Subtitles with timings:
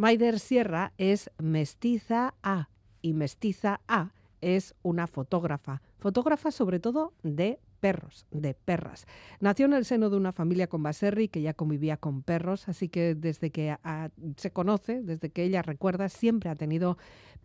[0.00, 2.70] Maider Sierra es mestiza A
[3.02, 9.06] y mestiza A es una fotógrafa, fotógrafa sobre todo de perros, de perras.
[9.40, 12.88] Nació en el seno de una familia con Baserri que ya convivía con perros, así
[12.88, 13.76] que desde que
[14.36, 16.98] se conoce, desde que ella recuerda, siempre ha tenido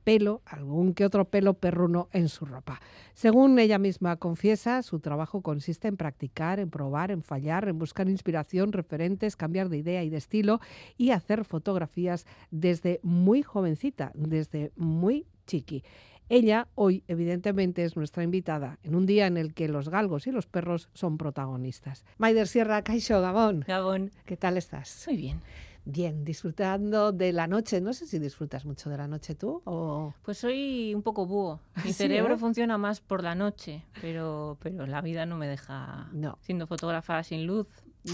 [0.03, 2.79] pelo, algún que otro pelo perruno en su ropa.
[3.13, 8.07] Según ella misma confiesa, su trabajo consiste en practicar, en probar, en fallar, en buscar
[8.07, 10.59] inspiración, referentes, cambiar de idea y de estilo
[10.97, 15.83] y hacer fotografías desde muy jovencita, desde muy chiqui.
[16.27, 20.31] Ella hoy, evidentemente, es nuestra invitada en un día en el que los galgos y
[20.31, 22.03] los perros son protagonistas.
[22.17, 23.63] Maider Sierra, Caixo, Gabón.
[23.67, 24.11] Gabón.
[24.25, 25.05] ¿Qué tal estás?
[25.07, 25.41] Muy bien.
[25.87, 27.79] Bien, disfrutando de la noche.
[27.79, 30.15] No sé si disfrutas mucho de la noche tú o...
[30.23, 31.59] Pues soy un poco búho.
[31.85, 32.37] Mi cerebro eh?
[32.39, 36.09] funciona más por la noche, pero, pero la vida no me deja...
[36.11, 36.39] No.
[36.41, 37.67] Siendo fotógrafa sin luz,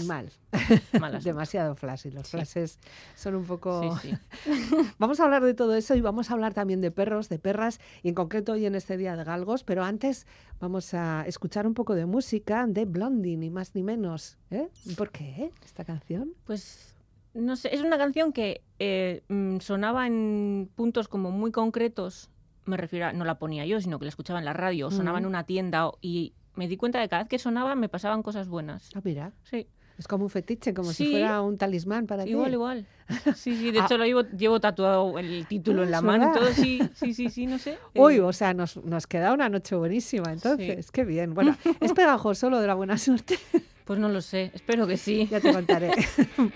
[0.06, 0.30] Mal.
[1.22, 2.06] Demasiado flash.
[2.06, 2.78] Y los flashes
[3.14, 3.98] son un poco.
[3.98, 4.12] Sí,
[4.98, 7.80] vamos a hablar de todo eso y vamos a hablar también de perros, de perras,
[8.02, 9.64] y en concreto hoy en este día de galgos.
[9.64, 10.26] Pero antes
[10.60, 14.38] vamos a escuchar un poco de música de Blondie, ni más ni menos.
[14.50, 14.68] ¿eh?
[14.96, 16.34] ¿Por qué esta canción?
[16.44, 16.96] Pues
[17.34, 22.30] no sé, es una canción que eh, mm, sonaba en puntos como muy concretos.
[22.64, 25.18] Me refiero a, no la ponía yo, sino que la escuchaba en la radio, sonaba
[25.18, 28.22] en una tienda y me di cuenta de que cada vez que sonaba me pasaban
[28.22, 28.90] cosas buenas.
[28.94, 29.32] Ah, mira.
[29.44, 29.66] Sí.
[30.02, 32.30] Es como un fetiche, como si fuera un talismán para ti.
[32.30, 32.86] Igual, igual.
[33.36, 37.14] Sí, sí, de hecho lo llevo, tatuado el título en la mano todo, sí, sí,
[37.14, 37.78] sí, sí, no sé.
[37.94, 41.34] Uy, o sea, nos, nos queda una noche buenísima, entonces, qué bien.
[41.34, 43.38] Bueno, ¿es pegajoso lo de la buena suerte?
[43.84, 45.28] Pues no lo sé, espero que sí.
[45.30, 45.92] Ya te contaré.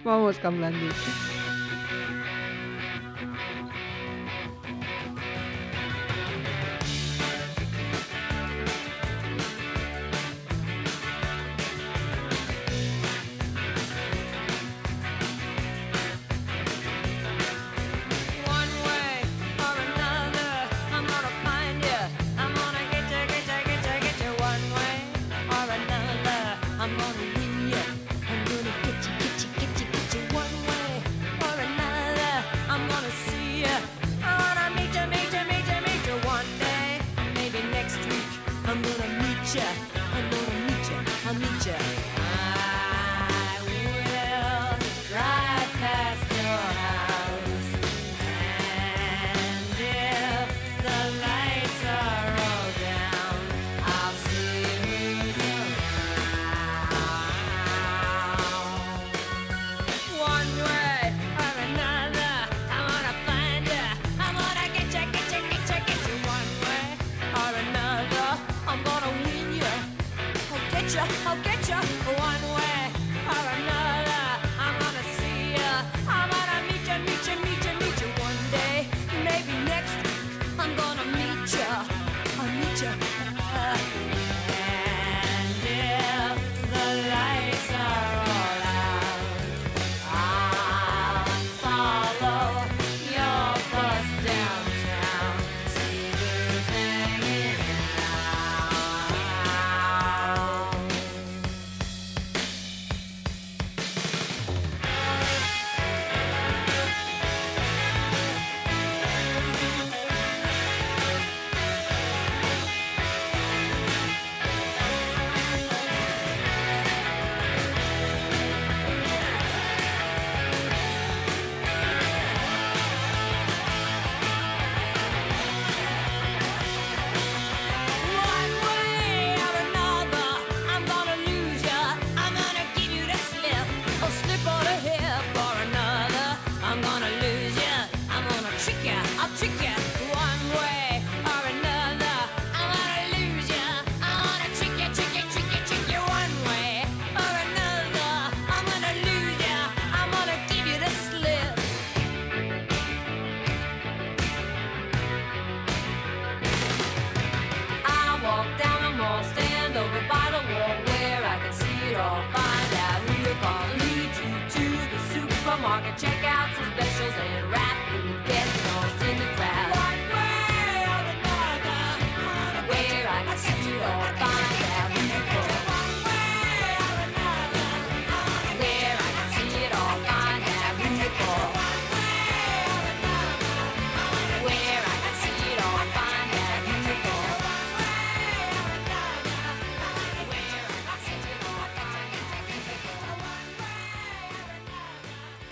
[0.04, 0.88] Vamos con Blandy.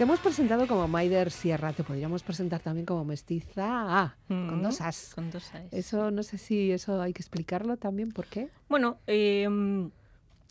[0.05, 4.83] Te hemos presentado como Maider Sierra, te podríamos presentar también como mestiza A, con dos
[4.83, 5.15] As.
[5.15, 5.73] Con dos As.
[5.73, 8.51] Eso no sé si eso hay que explicarlo también, ¿por qué?
[8.69, 9.49] Bueno, eh,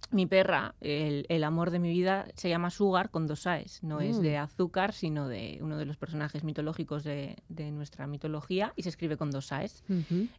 [0.10, 3.84] mi perra, el, amor de mi vida, se llama Sugar con dos A's.
[3.84, 4.42] No es de mm.
[4.42, 7.36] azúcar, sino de uno de los personajes mitológicos de,
[7.72, 9.84] nuestra mitología y se escribe con dos A's.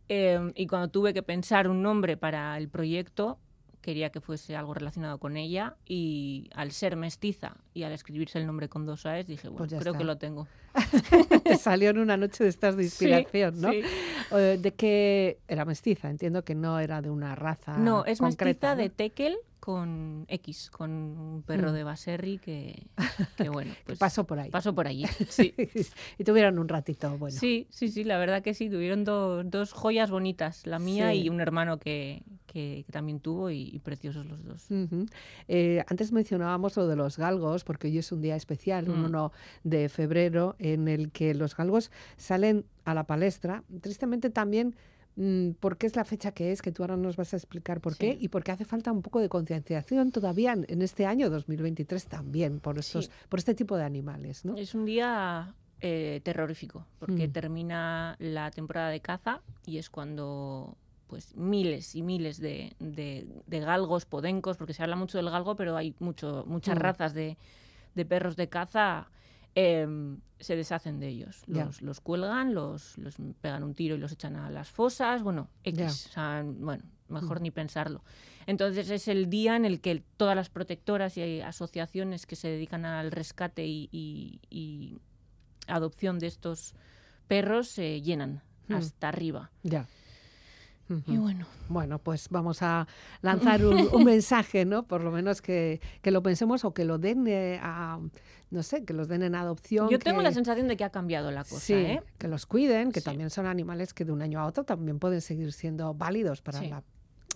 [0.09, 3.39] Em, y cuando tuve que pensar un nombre para el proyecto,
[3.85, 8.47] quería que fuese algo relacionado con ella y al ser mestiza y al escribirse el
[8.47, 10.49] nombre con dos A's dije, bueno, pues creo que lo tengo.
[11.45, 13.69] Te salió en una noche de estas de inspiración, ¿no?
[13.69, 18.89] De que era mestiza, entiendo que no era de una raza No, es mestiza de
[18.89, 21.73] Tekel con X, con un perro mm.
[21.73, 22.87] de Baserri que,
[23.51, 24.51] bueno, pues pasó por ahí.
[24.51, 25.55] Pasó por allí, sí.
[26.19, 27.35] y tuvieron un ratito bueno.
[27.35, 31.41] Sí, sí, sí, la verdad que sí, tuvieron dos joyas bonitas, la mía y un
[31.41, 34.67] hermano que, que, también tuvo y, preciosos los dos.
[35.49, 39.33] Eh, antes mencionábamos lo de los galgos, porque hoy es un día especial, un 1
[39.63, 39.69] mm.
[39.71, 43.65] de febrero, en el que los galgos salen a la palestra.
[43.81, 44.77] Tristemente también
[45.17, 47.81] Mm, por qué es la fecha que es, que tú ahora nos vas a explicar
[47.81, 52.07] por qué, y porque hace falta un poco de concienciación todavía en este año 2023
[52.07, 54.45] también por, estos, por este tipo de animales.
[54.45, 54.57] ¿no?
[54.57, 57.33] Es un día eh, terrorífico, porque mm.
[57.33, 60.77] termina la temporada de caza y es cuando
[61.07, 62.75] pues miles y miles de,
[63.47, 66.81] galgos, podencos, porque se habla mucho del galgo, pero hay mucho, muchas mm.
[66.81, 67.37] razas de,
[67.95, 69.11] de perros de caza
[69.55, 71.45] Em, se deshacen de ellos.
[71.81, 72.97] Los, cuelgan, los,
[73.41, 75.23] pegan un tiro y los echan a las fosas.
[75.23, 76.11] Bueno, X.
[76.57, 77.43] bueno, mejor mm.
[77.43, 78.03] ni pensarlo.
[78.47, 82.85] Entonces es el día en el que todas las protectoras y asociaciones que se dedican
[82.85, 84.99] al rescate y,
[85.67, 86.75] adopción de estos
[87.27, 88.75] perros se llenan mm.
[88.75, 89.51] hasta arriba.
[89.63, 89.87] Ya.
[91.07, 91.47] Y bueno.
[91.69, 92.87] Bueno, pues vamos a
[93.23, 94.83] lanzar un, mensaje, ¿no?
[94.83, 97.99] Por lo menos que, lo pensemos o que lo den eh, a,
[98.51, 99.89] no sé, que los den en adopción.
[99.89, 102.03] Yo tengo la sensación de que ha cambiado la cosa, sí, ¿eh?
[102.19, 105.21] Que los cuiden, que también son animales que de un año a otro también pueden
[105.21, 106.83] seguir siendo válidos para la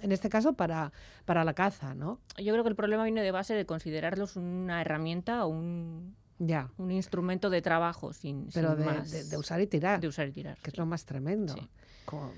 [0.01, 0.93] en este caso para,
[1.25, 2.21] para la caza, ¿no?
[2.37, 6.71] Yo creo que el problema viene de base de considerarlos una herramienta o un, ya.
[6.79, 10.01] un instrumento de trabajo sin, Pero de, de, usar y tirar.
[10.01, 10.57] De usar y tirar.
[10.59, 11.57] Que es lo más tremendo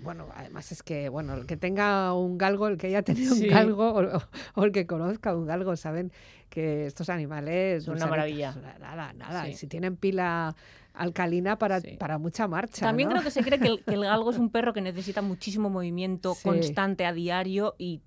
[0.03, 3.47] bueno, además es que, bueno, el que tenga un galgo, el que haya tenido un
[3.49, 4.21] galgo
[4.55, 6.13] o, el que conozca un galgo, saben
[6.49, 7.85] que estos animales...
[7.85, 8.55] Son una maravilla.
[8.81, 9.49] Nada, nada.
[9.49, 10.55] Y si tienen pila
[10.95, 12.87] alcalina para, para mucha marcha.
[12.87, 15.23] También creo que se cree que el, que el, galgo es un perro que necesita
[15.23, 18.01] muchísimo movimiento constante a diario y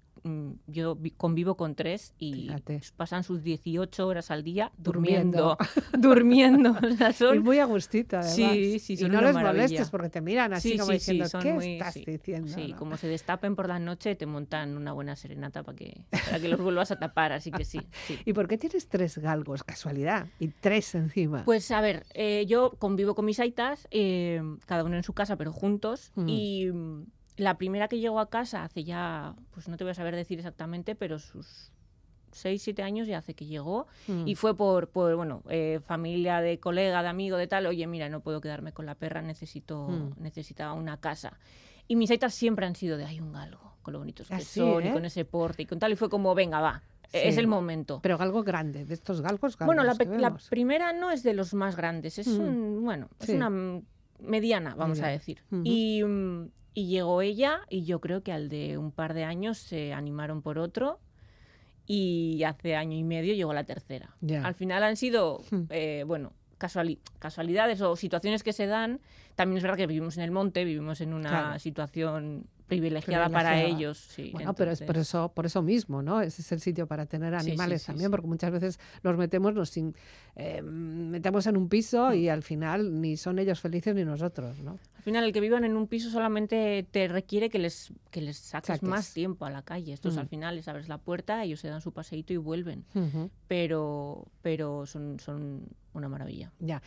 [0.67, 2.49] yo convivo con tres y
[2.95, 5.57] pasan sus 18 horas al día durmiendo.
[5.97, 6.75] Durmiendo.
[7.33, 8.35] y muy a gustito, además.
[8.35, 12.53] Sí, sí, Y no les molestes porque te miran así como diciendo, ¿qué estás diciendo?
[12.53, 16.39] Sí, como se destapen por la noche, te montan una buena serenata para que, para
[16.39, 17.81] que los vuelvas a tapar, así que sí,
[18.25, 19.63] ¿Y por qué tienes tres galgos?
[19.63, 20.27] Casualidad.
[20.39, 21.43] Y tres encima.
[21.43, 25.35] Pues a ver, eh, yo convivo con mis aitas, eh, cada uno en su casa,
[25.35, 26.11] pero juntos.
[26.15, 26.29] Mm.
[26.29, 26.71] Y
[27.37, 30.39] la primera que llegó a casa hace ya, pues no te voy a saber decir
[30.39, 31.71] exactamente, pero sus
[32.31, 34.27] seis, siete años ya hace que llegó mm.
[34.27, 38.09] y fue por, por bueno, eh, familia de colega, de amigo, de tal, oye, mira,
[38.09, 40.21] no puedo quedarme con la perra, necesito, mm.
[40.21, 41.39] necesitaba una casa.
[41.87, 44.83] Y mis aitas siempre han sido de, hay un galgo, con lo bonitos que son,
[44.83, 44.93] y ¿eh?
[44.93, 46.81] con ese porte y con tal, y fue como, venga, va,
[47.11, 47.99] es el momento.
[48.01, 49.75] Pero galgo grande, de estos galgos grandes.
[49.75, 52.39] Bueno, la, primera no es de los más grandes, es mm.
[52.39, 53.51] un, bueno, es una
[54.19, 55.43] mediana, vamos a decir.
[55.63, 56.01] Y
[56.73, 60.41] y llegó ella y yo creo que al de un par de años se animaron
[60.41, 60.99] por otro
[61.85, 64.15] y hace año y medio llegó la tercera.
[64.43, 65.63] Al final han sido, hmm.
[65.69, 66.33] eh, bueno,
[67.19, 69.01] casualidades o situaciones que se dan.
[69.35, 73.97] También es verdad que vivimos en el monte, vivimos en una situación privilegiada, para ellos.
[73.97, 76.21] Sí, bueno, pero es por eso, por eso mismo, ¿no?
[76.21, 79.75] Ese es el sitio para tener animales también, porque muchas veces los metemos, nos
[80.35, 84.79] eh, metemos en un piso y al final ni son ellos felices ni nosotros, ¿no?
[84.95, 88.37] Al final, el que vivan en un piso solamente te requiere que les, que les
[88.37, 89.91] saques más tiempo a la calle.
[89.91, 90.29] Estos al mm.
[90.29, 92.85] final les abres la puerta, ellos se dan su paseíto y vuelven.
[93.47, 96.51] Pero, pero son, son una maravilla.
[96.59, 96.81] Ya.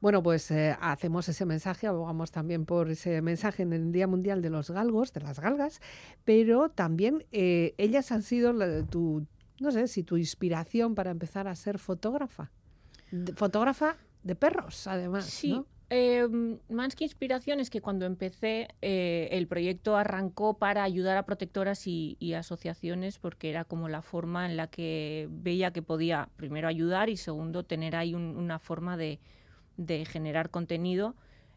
[0.00, 4.42] Bueno, pues eh, hacemos ese mensaje, abogamos también por ese mensaje en el Día Mundial
[4.42, 5.80] de los Galgos, de las galgas,
[6.24, 8.52] pero también eh, ellas han sido
[8.84, 9.26] tu,
[9.58, 12.50] no sé, si tu inspiración para empezar a ser fotógrafa.
[13.36, 15.24] fotógrafa de perros, además.
[15.24, 15.62] Sí.
[15.88, 21.24] Em, más que inspiración es que cuando empecé eh, el proyecto arrancó para ayudar a
[21.24, 26.66] protectoras y, asociaciones porque era como la forma en la que veía que podía primero
[26.66, 29.20] ayudar y segundo tener ahí una forma de,
[29.76, 31.14] de generar contenido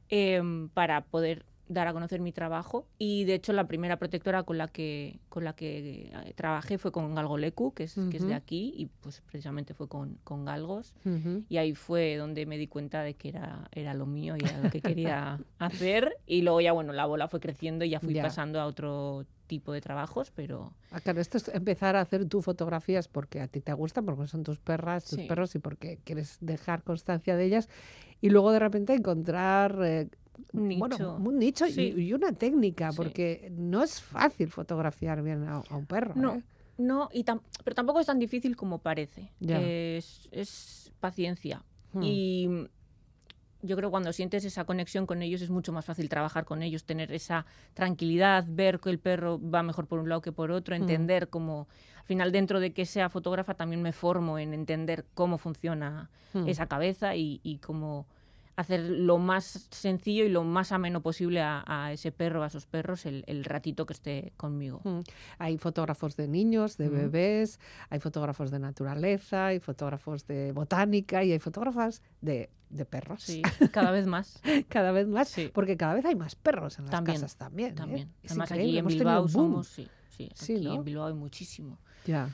[0.10, 4.58] em, para poder dar a conocer mi trabajo y de hecho la primera protectora con
[4.58, 8.34] la que con la que eh, trabajé fue con Galgolecu que es, que es de
[8.34, 11.44] aquí y pues precisamente fue con, con galgos Ujú.
[11.48, 14.58] y ahí fue donde me di cuenta de que era, era lo mío y era
[14.60, 18.16] lo que quería hacer y luego ya bueno la bola fue creciendo y ya fui
[18.16, 18.24] Ya.
[18.24, 22.42] pasando a otro tipo de trabajos pero Ah, claro, esto es empezar a hacer tú
[22.42, 25.28] fotografías porque a ti te gustan, porque son tus perras, tus Sí.
[25.28, 27.70] perros y porque quieres dejar constancia de ellas.
[28.22, 30.10] Y luego de repente encontrar eh,
[30.54, 31.16] Un bueno, nicho.
[31.16, 31.94] un nicho y- Sí.
[31.98, 32.98] y, una técnica, Sí.
[32.98, 36.14] porque no es fácil fotografiar bien a, a un perro.
[36.16, 36.44] No, ¿eh?
[36.78, 42.04] no y tam- pero tampoco es tan difícil como parece es, es paciencia Hmm.
[42.04, 42.66] Y mm,
[43.64, 46.62] yo creo que cuando sientes esa conexión con ellos es mucho más fácil trabajar con
[46.64, 50.52] ellos, tener esa tranquilidad, ver que el perro va mejor por un lado que por
[50.52, 51.68] otro, entender cómo,
[51.98, 56.48] al final dentro de que sea fotógrafa también me formo en entender cómo funciona Hmm.
[56.48, 58.06] esa cabeza y, y cómo
[58.60, 62.66] hacer lo más sencillo y lo más ameno posible a, a ese perro, a esos
[62.66, 64.82] perros, el, el ratito que esté conmigo.
[64.84, 65.00] Mm.
[65.38, 71.32] Hay fotógrafos de niños, de bebés, hay fotógrafos de naturaleza, hay fotógrafos de botánica y
[71.32, 73.24] hay fotógrafas de, de perros.
[73.24, 74.42] Sí, cada vez más.
[74.68, 75.50] Cada vez más, Sí.
[75.54, 77.72] porque cada vez hay más perros en las También, casas también.
[77.72, 77.76] ¿eh?
[77.76, 78.14] También.
[78.24, 80.74] Es Además increíble, aquí en hemos tenido Bilbao somos, sí, sí, Sí, aquí ¿no?
[80.76, 82.30] en Bilbao hay muchísimo, Ya.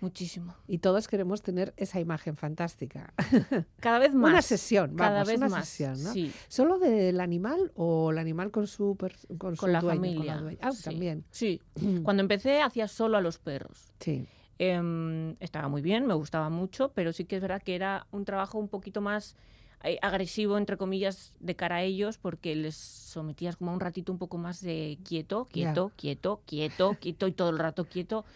[0.00, 0.54] Muchísimo.
[0.66, 3.12] Y todos queremos tener esa imagen fantástica.
[3.80, 4.30] Cada vez más.
[4.32, 5.68] Una sesión, cada vez una más.
[5.68, 6.12] sesión, ¿no?
[6.12, 10.00] Sí, ¿Solo del animal o el animal con su, pers- con su con la dueño,
[10.00, 10.34] familia.
[10.36, 10.56] Con la?
[10.60, 10.82] Ah, sí.
[10.84, 11.24] también.
[11.30, 11.60] Sí.
[12.02, 13.92] Cuando empecé hacía solo a los perros.
[14.00, 14.26] Sí.
[14.58, 18.24] Em, estaba muy bien, me gustaba mucho, pero sí que es verdad que era un
[18.26, 19.34] trabajo un poquito más
[19.82, 24.12] eh, agresivo, entre comillas, de cara a ellos, porque les sometías como a un ratito
[24.12, 28.26] un poco más de quieto, quieto, quieto, quieto, quieto y todo el rato quieto.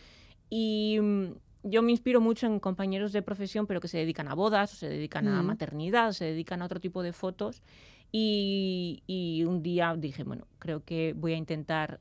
[0.49, 1.33] Y mm,
[1.64, 4.76] yo me inspiro mucho en compañeros de profesión, pero que se dedican a bodas, o
[4.76, 5.47] se dedican a Mm.
[5.47, 7.62] maternidad, o se dedican a otro tipo de fotos.
[8.12, 12.00] Y, y un día dije, bueno, creo que voy a intentar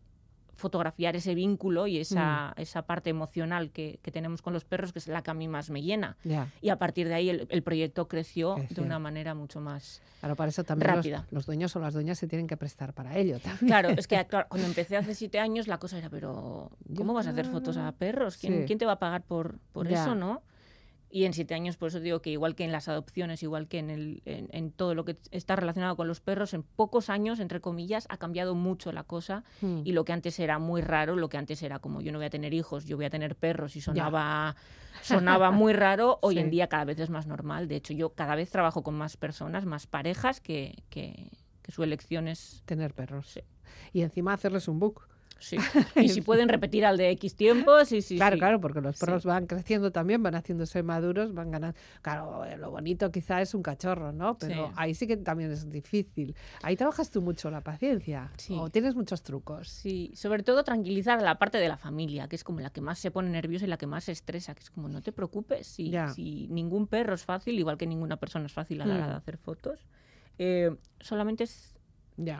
[0.55, 4.99] fotografiar ese vínculo y esa, esa parte emocional que, que tenemos con los perros, que
[4.99, 6.17] es la que a mí más me llena.
[6.61, 8.75] Y a partir de ahí el, el proyecto creció Creció.
[8.75, 10.01] de una manera mucho más...
[10.19, 11.27] Claro, para eso también los, Rápida.
[11.31, 13.67] los dueños o las dueñas se tienen que prestar para ello también.
[13.67, 17.13] Claro, es que claro, cuando empecé hace siete años la cosa era, pero ¿cómo Yo-
[17.15, 18.37] vas a hacer fotos a perros?
[18.37, 18.63] ¿Quién, Sí.
[18.67, 20.41] quién te va a pagar por, por eso, no?
[21.15, 23.77] Y en siete años, por eso digo que igual que en las adopciones, igual que
[23.77, 27.39] en, el, en, en todo lo que está relacionado con los perros, en pocos años,
[27.39, 29.43] entre comillas, ha cambiado mucho la cosa.
[29.61, 29.81] Mm.
[29.85, 32.25] Y lo que antes era muy raro, lo que antes era como yo no voy
[32.25, 34.55] a tener hijos, yo voy a tener perros y sonaba,
[35.03, 36.39] sonaba muy raro, hoy Sí.
[36.41, 37.67] en día cada vez es más normal.
[37.67, 41.29] De hecho, yo cada vez trabajo con más personas, más parejas, que, que,
[41.61, 42.63] que su elección es...
[42.65, 43.27] Tener perros.
[43.29, 43.41] Sí.
[43.93, 45.07] Y encima hacerles un book.
[45.43, 45.57] Sí.
[45.95, 48.15] Y si pueden repetir al de X tiempo, sí, sí.
[48.15, 48.39] claro, sí.
[48.39, 49.05] claro, porque los Sí.
[49.05, 51.77] perros van creciendo también, van haciéndose maduros, van ganando.
[52.01, 54.37] Claro, eh, lo bonito quizá es un cachorro, ¿no?
[54.37, 54.73] Pero Sí.
[54.77, 56.35] ahí sí que también es difícil.
[56.61, 58.31] Ahí trabajas tú mucho la paciencia.
[58.37, 58.55] Sí.
[58.57, 59.67] O tienes muchos trucos.
[59.67, 62.81] Sí, sobre todo tranquilizar a la parte de la familia, que es como la que
[62.81, 65.11] más se pone nerviosa y la que más se estresa, que es como no te
[65.11, 65.91] preocupes, si,
[66.49, 69.37] ningún perro es fácil, igual que ninguna persona es fácil a la hora de hacer
[69.37, 69.79] fotos,
[70.37, 71.75] eh, solamente es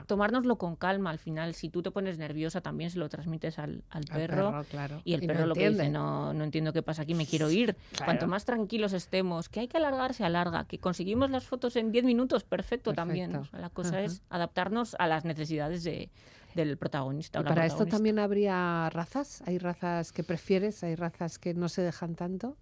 [0.06, 1.54] Tomárnoslo con calma al final.
[1.54, 4.64] Si tú te pones nerviosa, también se lo transmites al, al Al perro.
[4.70, 5.00] claro.
[5.04, 5.98] Y el no perro lo que dice, entiende.
[5.98, 7.74] no, no entiendo qué pasa aquí, me quiero ir.
[7.90, 8.04] Claro.
[8.04, 10.64] Cuanto más tranquilos estemos, que hay que alargar, se alarga.
[10.66, 13.32] Que conseguimos las fotos en 10 minutos, perfecto, también.
[13.32, 13.48] Perfecto.
[13.48, 14.00] O sea, la cosa Ajá.
[14.02, 16.10] es adaptarnos a las necesidades de,
[16.54, 17.40] del protagonista.
[17.40, 17.96] ¿Y para esto protagonista.
[17.96, 19.42] también habría razas?
[19.46, 20.82] ¿Hay razas que prefieres?
[20.84, 22.56] ¿Hay razas que no se dejan tanto?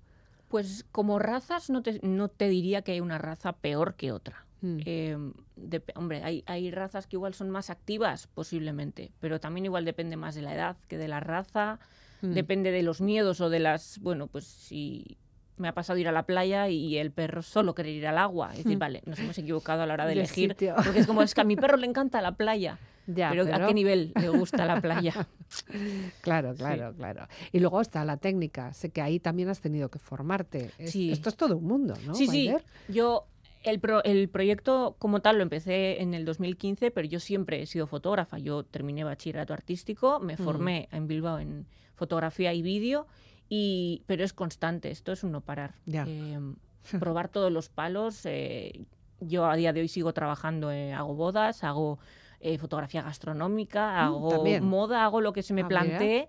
[0.48, 4.44] Pues como razas no te, no te diría que hay una raza peor que otra.
[4.62, 4.78] Mm.
[4.86, 5.16] Eh,
[5.56, 10.16] dep- hombre, hay, hay razas que igual son más activas, posiblemente, pero también igual depende
[10.16, 11.78] más de la edad que de la raza,
[12.22, 12.32] Mm.
[12.34, 15.18] depende de los miedos o de las, bueno, pues si
[15.58, 18.50] me ha pasado ir a la playa y el perro solo querer ir al agua,
[18.52, 18.80] es decir, Mm.
[18.80, 21.40] vale, nos hemos equivocado a la hora de De elegir, porque es como es que
[21.40, 22.78] a mi perro le encanta la playa,
[23.08, 25.12] Ya, pero, ¿a qué nivel le gusta la playa?
[26.22, 27.26] Claro, claro, claro.
[27.50, 28.72] Y luego está la técnica.
[28.72, 30.70] Sé que ahí también has tenido que formarte.
[30.78, 31.10] Es- Sí.
[31.10, 32.14] Esto es todo un mundo, ¿no?
[32.14, 32.50] Sí, sí.
[32.88, 33.26] Yo,
[33.62, 37.66] el, pro- el proyecto como tal lo empecé en el 2015, pero yo siempre he
[37.66, 38.38] sido fotógrafa.
[38.38, 40.36] Yo terminé bachillerato artístico, me Mm.
[40.38, 43.06] formé en Bilbao en fotografía y vídeo,
[43.48, 45.74] y, pero es constante, esto es un no parar.
[45.86, 46.04] Ya.
[46.08, 46.38] Eh,
[47.00, 48.20] probar todos los palos.
[48.24, 48.84] eh,
[49.20, 51.98] yo a día de hoy sigo trabajando, eh, hago bodas, hago
[52.40, 54.64] eh, fotografía gastronómica, hago Mm, también.
[54.64, 56.28] moda, hago lo que se me Ah, plantee.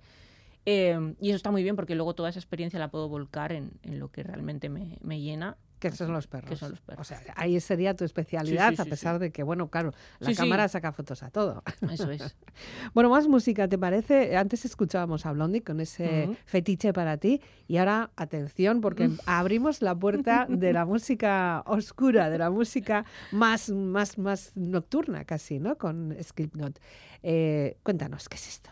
[0.65, 3.71] eh, y eso está muy bien porque luego toda esa experiencia la puedo volcar en,
[3.81, 5.57] en lo que realmente me, me llena
[5.91, 6.49] Que son los perros.
[6.49, 7.01] Que son los perros.
[7.01, 9.93] O sea, ahí sería tu especialidad, Sí, sí, a sí, pesar de que, bueno, claro,
[10.19, 11.63] la cámara saca fotos a todo.
[11.91, 12.35] Eso es.
[12.93, 14.37] Bueno, más música, ¿te parece?
[14.37, 19.95] Antes escuchábamos a Blondie con ese fetiche para ti y ahora, atención, porque abrimos la
[19.95, 25.77] puerta de la música oscura, de la música más, más, más nocturna casi, ¿no?
[25.77, 26.79] Con Slipknot.
[27.23, 28.69] Eh, cuéntanos, ¿qué es esto?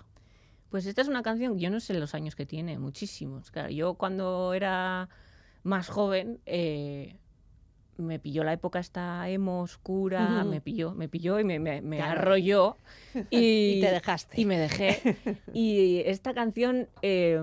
[0.69, 3.51] Pues esta es una canción, yo no sé los años que tiene, muchísimos.
[3.51, 5.09] Claro, yo cuando era
[5.63, 7.15] más joven eh,
[7.97, 11.97] me pilló la época esta emo oscura, me pilló, me pilló y me, me- me
[11.97, 12.19] Claro.
[12.21, 12.77] arrolló.
[13.29, 14.39] Y, Y te dejaste.
[14.41, 15.17] Y me dejé.
[15.53, 17.39] Y esta canción eh,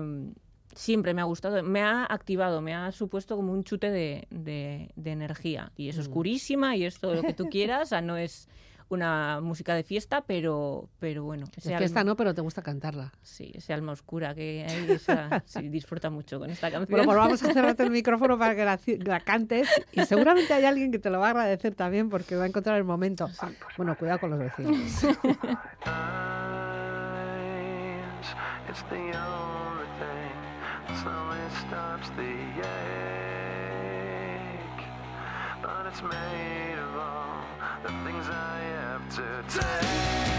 [0.75, 4.91] siempre me ha gustado, me ha activado, me ha supuesto como un chute de, de-
[4.95, 5.71] de energía.
[5.77, 6.01] Y es Mm.
[6.01, 8.49] oscurísima y es todo lo que tú quieras, o sea, no es
[8.89, 11.45] una música de fiesta, pero, pero bueno.
[11.45, 13.11] De fiesta alma- no, pero te gusta cantarla.
[13.21, 16.87] Sí, ese alma oscura que hay, esa, sí, disfruta mucho con esta canción.
[16.89, 20.65] Bueno, pues vamos a cerrarte el micrófono para que la, la cantes y seguramente hay
[20.65, 23.29] alguien que te lo va a agradecer también porque va a encontrar el momento.
[23.77, 24.75] Bueno, cuidado con los vecinos.
[28.69, 30.31] It's the only thing
[30.87, 32.31] that slowly stops the
[32.61, 32.65] ache.
[35.63, 37.41] But it's made of all
[37.81, 38.78] the things I have
[39.09, 40.38] to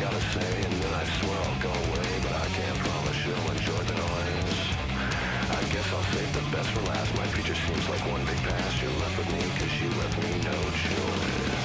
[0.00, 2.08] gotta say, and then I swear I'll go away.
[2.24, 4.60] But I can't promise you'll enjoy the noise.
[5.52, 7.14] I guess I'll save the best for last.
[7.16, 8.80] My future seems like one big past.
[8.80, 10.56] You're left with me, cause you left me no
[10.88, 11.60] choice.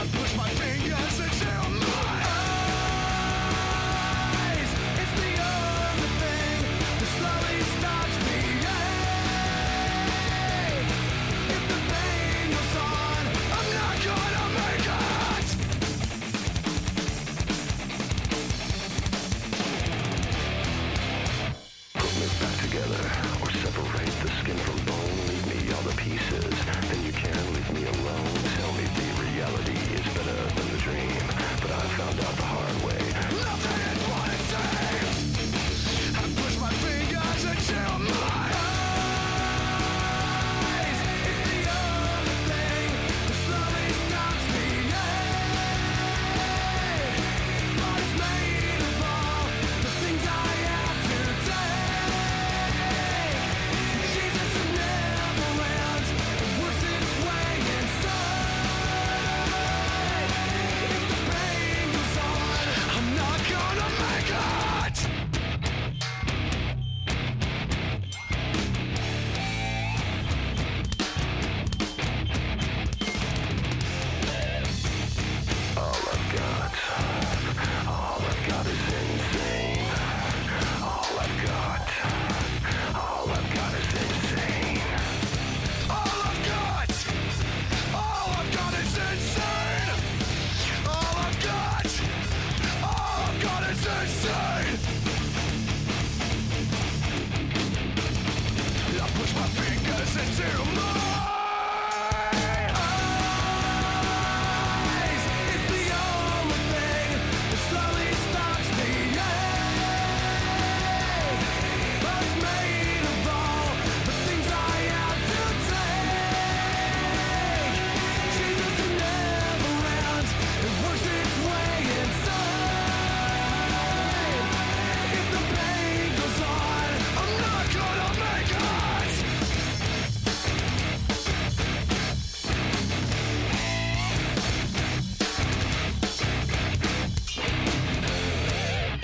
[0.00, 2.15] I push my fingers into my.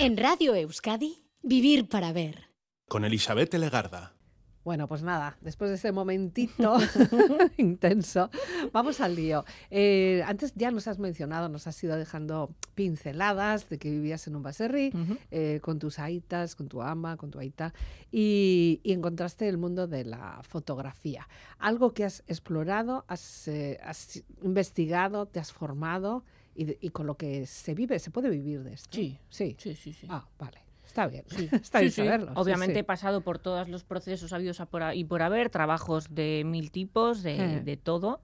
[0.03, 2.49] En Radio Euskadi, Vivir para Ver.
[2.89, 4.11] Con Elizabeth Legarda.
[4.65, 6.75] Bueno, pues nada, después de ese momentito
[7.57, 8.29] intenso,
[8.73, 9.45] vamos al lío.
[9.71, 14.35] Eh, antes ya nos has mencionado, nos has ido dejando pinceladas de que vivías en
[14.35, 14.91] un baserri
[15.31, 17.73] eh, con tus aitas, con tu ama, con tu aita,
[18.11, 21.29] y, y encontraste el mundo de la fotografía.
[21.59, 27.15] Algo que has explorado, has, eh, has investigado, te has formado y, y con lo
[27.15, 28.89] que se vive, se puede vivir de esto.
[28.91, 29.17] Sí.
[29.29, 29.55] Sí.
[29.59, 30.07] Sí, sí, sí.
[30.09, 30.59] Ah, vale.
[30.85, 31.23] Está bien.
[31.27, 32.03] Sí, Está bien sí.
[32.03, 32.31] saberlo.
[32.35, 36.13] Obviamente he pasado por todos los procesos habidos a por a- y por haber, trabajos
[36.13, 37.61] de mil tipos, de, Eh.
[37.61, 38.21] de todo.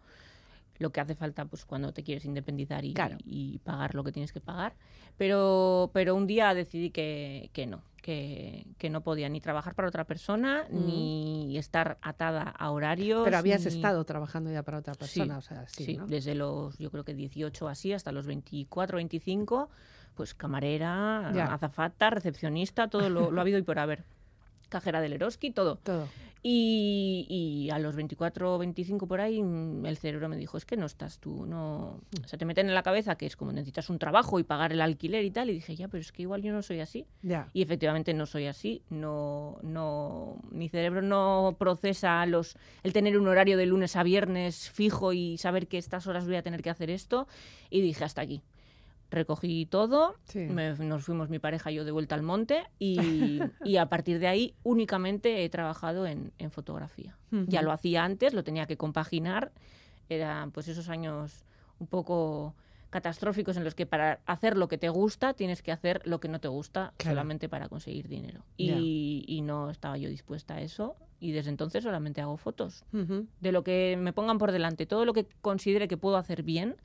[0.79, 3.17] Lo que hace falta pues cuando te quieres independizar y, Claro.
[3.25, 4.75] y pagar lo que tienes que pagar.
[5.17, 9.89] Pero, pero un día decidí que, que no, que, que no podía ni trabajar para
[9.89, 10.85] otra persona, Mm.
[10.85, 13.23] ni estar atada a horarios.
[13.25, 16.07] Pero habías ni- estado trabajando ya para otra Sí, persona, o sea, sí, Sí, ¿no?
[16.07, 19.69] desde los, yo creo que 18 así, hasta los 24, 25,
[20.15, 21.53] pues camarera, Ya.
[21.53, 24.05] azafata, recepcionista, todo lo, lo ha habido y por haber.
[24.69, 25.77] Cajera del Eroski, todo.
[25.77, 26.07] Todo.
[26.41, 30.77] Y, y a los 24 25 por ahí, mm, el cerebro me dijo, es que
[30.77, 31.99] no estás tú, no...
[32.23, 34.71] O sea, te meten en la cabeza que es como necesitas un trabajo y pagar
[34.71, 37.05] el alquiler y tal, y dije, ya, pero es que igual yo no soy así.
[37.23, 37.49] Ya.
[37.51, 43.27] Y efectivamente no soy así, no, no, mi cerebro no procesa los, el tener un
[43.27, 46.69] horario de lunes a viernes fijo y saber que estas horas voy a tener que
[46.69, 47.27] hacer esto.
[47.69, 48.41] Y dije, hasta aquí.
[49.11, 50.39] Recogí todo, Sí.
[50.39, 54.19] me- nos fuimos mi pareja y yo de vuelta al monte y, y a partir
[54.19, 57.17] de ahí únicamente he trabajado en, en fotografía.
[57.47, 59.51] Ya lo hacía antes, lo tenía que compaginar.
[60.09, 61.45] Eran pues esos años
[61.79, 62.55] un poco
[62.89, 66.27] catastróficos en los que para hacer lo que te gusta tienes que hacer lo que
[66.27, 67.15] no te gusta Claro.
[67.15, 68.43] solamente para conseguir dinero.
[68.57, 72.83] Y, y no estaba yo dispuesta a eso y desde entonces solamente hago fotos.
[73.39, 76.75] De lo que me pongan por delante, todo lo que considere que puedo hacer bien,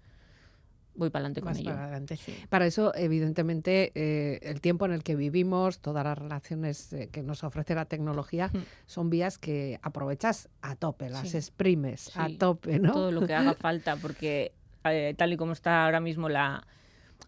[0.96, 1.70] voy para adelante con ello.
[1.70, 2.16] para adelante.
[2.16, 2.34] Sí.
[2.48, 7.22] Para eso, evidentemente, eh, el tiempo en el que vivimos, todas las relaciones eh, que
[7.22, 8.58] nos ofrece la tecnología, Mm.
[8.86, 11.36] son vías que aprovechas a tope, las Sí.
[11.36, 12.92] exprimes a tope, ¿no?
[12.92, 14.52] todo lo que haga falta, porque
[14.84, 16.66] eh, tal y como está ahora mismo la...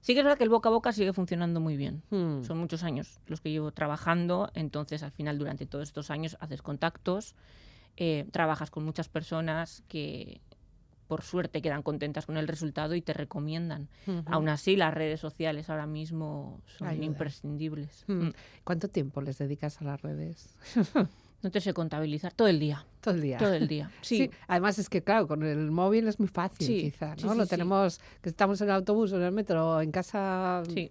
[0.02, 2.02] Sí que es verdad que el boca a boca sigue funcionando muy bien.
[2.10, 2.42] Mm.
[2.44, 6.60] Son muchos años los que llevo trabajando, entonces al final durante todos estos años haces
[6.62, 7.34] contactos,
[8.30, 10.40] trabajas con muchas personas que
[11.06, 13.88] por suerte quedan contentas con el resultado y te recomiendan.
[14.06, 14.22] Ujú.
[14.26, 18.04] Aún así, las redes sociales ahora mismo son imprescindibles.
[18.06, 18.30] Mm.
[18.64, 20.56] ¿Cuánto tiempo les dedicas a las redes?
[21.42, 23.38] No te sé contabilizar todo el día, Todo el día.
[23.38, 23.90] todo el día.
[24.02, 27.32] Sí, Además es que, claro, con el móvil es muy fácil, Sí, quizá, ¿no?
[27.32, 30.90] sí, Lo tenemos, que estamos en el autobús o en el metro en casa, eh,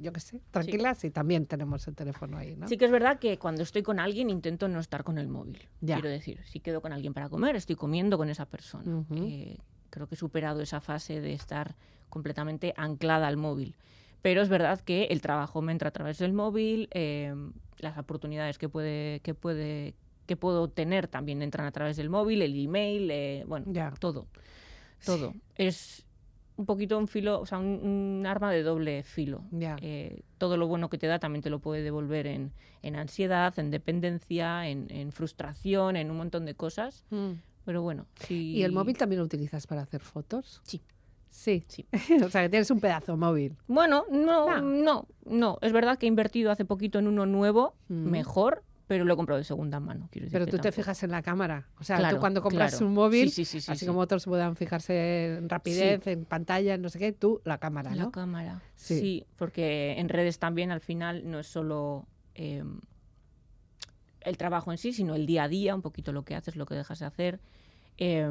[0.00, 2.68] yo qué sé, tranquilas y también tenemos el teléfono ahí, ¿no?
[2.68, 5.58] Sí que es verdad que cuando estoy con alguien intento no estar con el móvil.
[5.80, 5.96] Ya.
[5.96, 9.04] Quiero decir, si quedo con alguien para comer, estoy comiendo con esa persona.
[9.16, 9.58] Eh,
[9.90, 11.74] creo que he superado esa fase de estar
[12.08, 13.76] completamente anclada al móvil.
[14.22, 17.34] Pero es verdad que el trabajo me entra a través del móvil, eh,
[17.78, 19.94] las oportunidades que puede, que puede,
[20.26, 23.92] que puedo tener también entran a través del móvil, el email, eh, bueno, Ya.
[23.98, 24.26] todo,
[25.04, 25.34] todo.
[25.56, 26.06] Es
[26.56, 27.66] un poquito un filo, o sea, un,
[28.20, 29.42] un arma de doble filo.
[29.50, 29.76] Ya.
[29.80, 33.58] Eh, todo lo bueno que te da también te lo puede devolver en, en ansiedad,
[33.58, 37.04] en dependencia, en, en frustración, en un montón de cosas.
[37.10, 37.32] Mm.
[37.64, 38.52] Pero bueno, sí.
[38.52, 40.60] ¿Y el móvil también lo utilizas para hacer fotos?
[40.64, 40.80] Sí.
[41.36, 41.64] Sí.
[41.66, 41.84] Sí.
[42.24, 43.56] o sea, que tienes un pedazo móvil.
[43.66, 44.60] Bueno, no, Ah.
[44.60, 45.58] no, no.
[45.62, 48.08] Es verdad que he invertido hace poquito en uno nuevo, Mm.
[48.08, 50.08] mejor, pero lo he comprado de segunda mano.
[50.12, 51.66] Quiero decir Pero tú te fijas en la cámara.
[51.80, 52.86] O sea, Claro, tú cuando compras claro.
[52.86, 53.86] un móvil, Sí, sí, sí, sí, así sí.
[53.86, 57.94] como otros puedan fijarse en rapidez, en pantalla, en no sé qué, tú la cámara,
[57.96, 58.12] La ¿no?
[58.12, 58.62] cámara.
[58.76, 59.00] Sí.
[59.00, 59.26] Sí.
[59.36, 62.62] porque en redes también al final no es solo eh,
[64.20, 66.64] el trabajo en sí, sino el día a día, un poquito lo que haces, lo
[66.66, 67.40] que dejas de hacer.
[67.98, 68.28] Eh,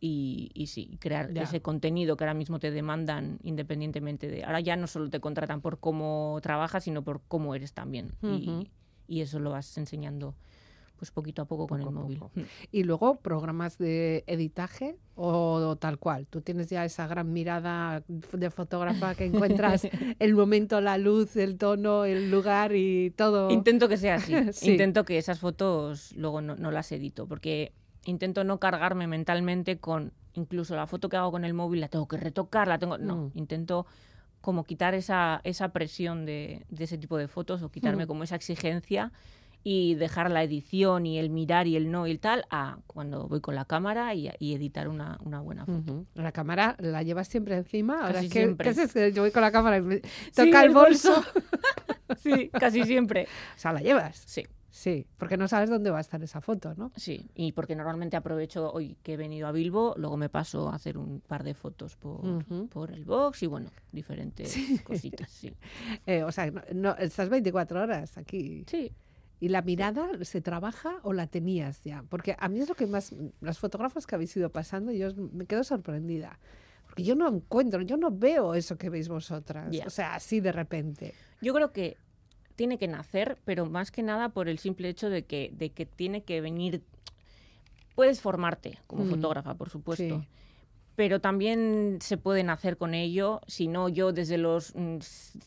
[0.00, 1.42] y, y sí, crear Ya.
[1.42, 4.44] ese contenido que ahora mismo te demandan independientemente de...
[4.44, 8.12] Ahora ya no solo te contratan por cómo trabajas, sino por cómo eres también.
[8.22, 8.66] Y- Ujú.
[9.08, 10.34] y, eso lo vas enseñando
[10.96, 12.18] pues poquito a poco con Poco el a móvil.
[12.18, 12.32] poco.
[12.34, 12.42] Mm.
[12.72, 16.26] Y luego programas de editaje o tal cual.
[16.26, 19.24] Tú tienes ya esa gran mirada de fotógrafa que
[19.76, 19.86] encuentras
[20.18, 23.48] el momento, la luz, el tono, el lugar y todo.
[23.52, 24.32] Intento que sea así.
[24.52, 24.72] Sí.
[24.72, 27.70] Intento que esas fotos luego no, no las edito, porque
[28.08, 32.06] intento no cargarme mentalmente con incluso la foto que hago con el móvil, la tengo
[32.08, 32.96] que retocar, la tengo.
[32.98, 33.30] No, Mm.
[33.34, 33.86] intento
[34.40, 38.08] como quitar esa, esa presión de, de ese tipo de fotos o quitarme Mm.
[38.08, 39.10] como esa exigencia
[39.64, 43.26] y dejar la edición y el mirar y el no y el tal a cuando
[43.26, 46.04] voy con la cámara y, y editar una, una buena foto.
[46.14, 47.94] La cámara la llevas siempre encima.
[48.02, 48.64] Ahora Casi es que, siempre.
[48.72, 49.14] ¿qué haces?
[49.14, 50.02] Yo voy con la cámara y me Sí,
[50.36, 51.12] toca el el bolso.
[51.16, 51.32] bolso.
[52.22, 53.26] sí, casi siempre.
[53.56, 54.22] O sea, la llevas.
[54.24, 54.46] Sí.
[54.78, 56.92] Sí, porque no sabes dónde va a estar esa foto, ¿no?
[56.94, 60.76] Sí, y porque normalmente aprovecho hoy que he venido a Bilbo, luego me paso a
[60.76, 65.52] hacer un par de fotos por, el box y bueno, diferentes cositas, sí.
[66.06, 68.62] Eh, o sea, no, no- estás 24 horas aquí.
[68.68, 68.92] Sí,
[69.40, 72.04] ¿Y la mirada se trabaja o la tenías ya?
[72.08, 75.46] Porque a mí es lo que más, las fotógrafas que habéis ido pasando, yo me
[75.46, 76.38] quedo sorprendida.
[76.86, 79.74] Porque yo no encuentro, yo no veo eso que veis vosotras.
[79.84, 81.14] O sea, así de repente.
[81.40, 81.96] Yo creo que
[82.58, 85.86] tiene que nacer, pero más que nada por el simple hecho de que, de que
[85.86, 86.82] tiene que venir.
[87.94, 90.20] Puedes formarte como Mm, fotógrafa, por supuesto.
[90.20, 90.28] sí.
[90.96, 93.40] Pero también se puede nacer con ello.
[93.46, 94.96] Si no, yo desde los mm,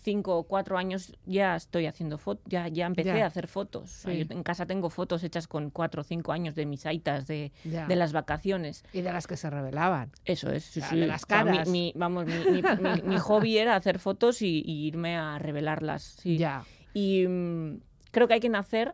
[0.01, 3.25] cinco o cuatro años ya estoy haciendo fotos, ya, ya empecé Ya.
[3.25, 3.83] a hacer fotos.
[3.83, 4.19] O sea, Sí.
[4.25, 7.51] yo en casa tengo fotos hechas con cuatro o cinco años de mis aitas, de,
[7.65, 8.85] las vacaciones.
[8.93, 10.13] Y de las que se revelaban.
[10.23, 10.95] Eso es, sí, sí.
[11.01, 11.67] de las O sea, mi- caras.
[11.67, 16.15] mi- vamos, mi, mi- mi- mi hobby era hacer fotos y, y irme a revelarlas.
[16.21, 16.37] sí.
[16.37, 16.63] Ya.
[16.93, 17.79] Y mm,
[18.11, 18.93] creo que hay que nacer,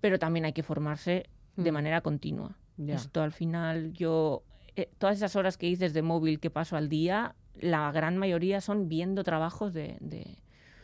[0.00, 1.26] pero también hay que formarse
[1.56, 1.74] de Mm.
[1.74, 2.56] manera continua.
[2.76, 2.94] Ya.
[2.96, 4.42] Esto al final, yo,
[4.76, 8.60] eh, todas esas horas que dices de móvil que paso al día, la gran mayoría
[8.60, 10.36] son viendo trabajos de, de-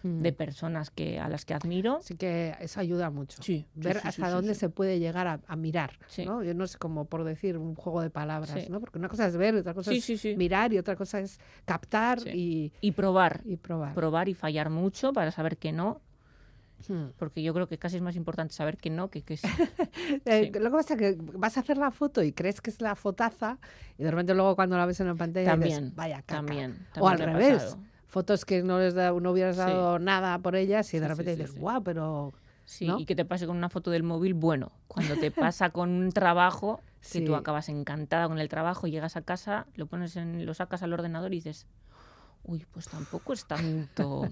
[0.04, 0.18] Mm.
[0.18, 1.98] de personas que, a las que admiro.
[1.98, 3.40] Así que eso ayuda mucho.
[3.40, 5.92] Sí, Ver sí, sí, hasta dónde se puede llegar a, a mirar.
[6.26, 6.42] ¿no?
[6.42, 8.68] Yo no sé cómo por decir un juego de palabras.
[8.68, 8.80] ¿no?
[8.80, 12.72] Porque una cosa es ver, otra cosa es mirar y otra cosa es captar y,
[12.80, 13.94] Y probar, y probar.
[13.94, 16.00] probar y fallar mucho para saber que no,
[16.88, 17.10] Hmm.
[17.16, 19.46] porque yo creo que casi es más importante saber que no que que sí.
[20.24, 20.58] Eh, Sí.
[20.58, 22.94] Lo que pasa es que vas a hacer la foto y crees que es la
[22.94, 23.58] fotaza
[23.98, 26.36] y de repente luego cuando la ves en la pantalla dices, También, vaya caca.
[26.36, 27.82] también, o al también me ha revés, pasado.
[28.06, 29.62] fotos que no les da, no hubieras Sí.
[29.62, 31.60] dado nada por ellas y de Sí, sí, repente sí, dices, sí.
[31.60, 32.32] guau, pero...
[32.64, 32.98] Sí, ¿no?
[33.00, 36.12] y que te pase con una foto del móvil, bueno, cuando te pasa con un
[36.12, 37.24] trabajo que Sí.
[37.24, 40.92] tú acabas encantada con el trabajo, llegas a casa, lo pones en, lo sacas al
[40.92, 41.66] ordenador y dices,
[42.44, 44.28] uy, pues tampoco es tanto.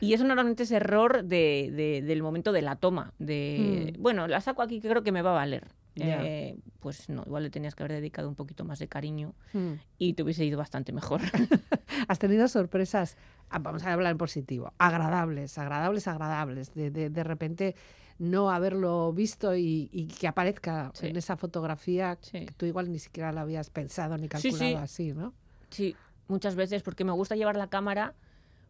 [0.00, 4.02] y eso normalmente es error de, de- del momento de la toma, de, Mm.
[4.02, 5.66] bueno, la saco aquí que creo que me va a valer.
[5.94, 6.22] Ya.
[6.24, 9.72] Eh, pues no, igual le tenías que haber dedicado un poquito más de cariño hmm.
[9.98, 11.20] y te hubiese ido bastante mejor.
[12.08, 13.16] Has tenido sorpresas,
[13.50, 17.74] ah, vamos a hablar en positivo, agradables, agradables, agradables, de, de, de repente
[18.20, 21.08] no haberlo visto y, y que aparezca Sí.
[21.08, 22.46] en esa fotografía Sí.
[22.46, 24.74] que tú igual ni siquiera la habías pensado ni calculado sí.
[24.74, 25.32] así, ¿no?
[25.70, 25.96] Sí,
[26.28, 28.14] muchas veces porque me gusta llevar la cámara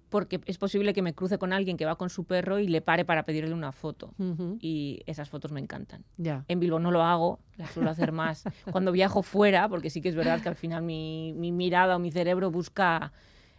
[0.08, 2.80] porque es posible que me cruce con alguien que va con su perro y le
[2.80, 4.14] pare para pedirle una foto.
[4.60, 6.04] Y esas fotos me encantan.
[6.48, 10.08] En Bilbao no lo hago, las suelo hacer más cuando viajo fuera, porque sí que
[10.08, 13.12] es verdad que al final mi, mi mirada o mi cerebro busca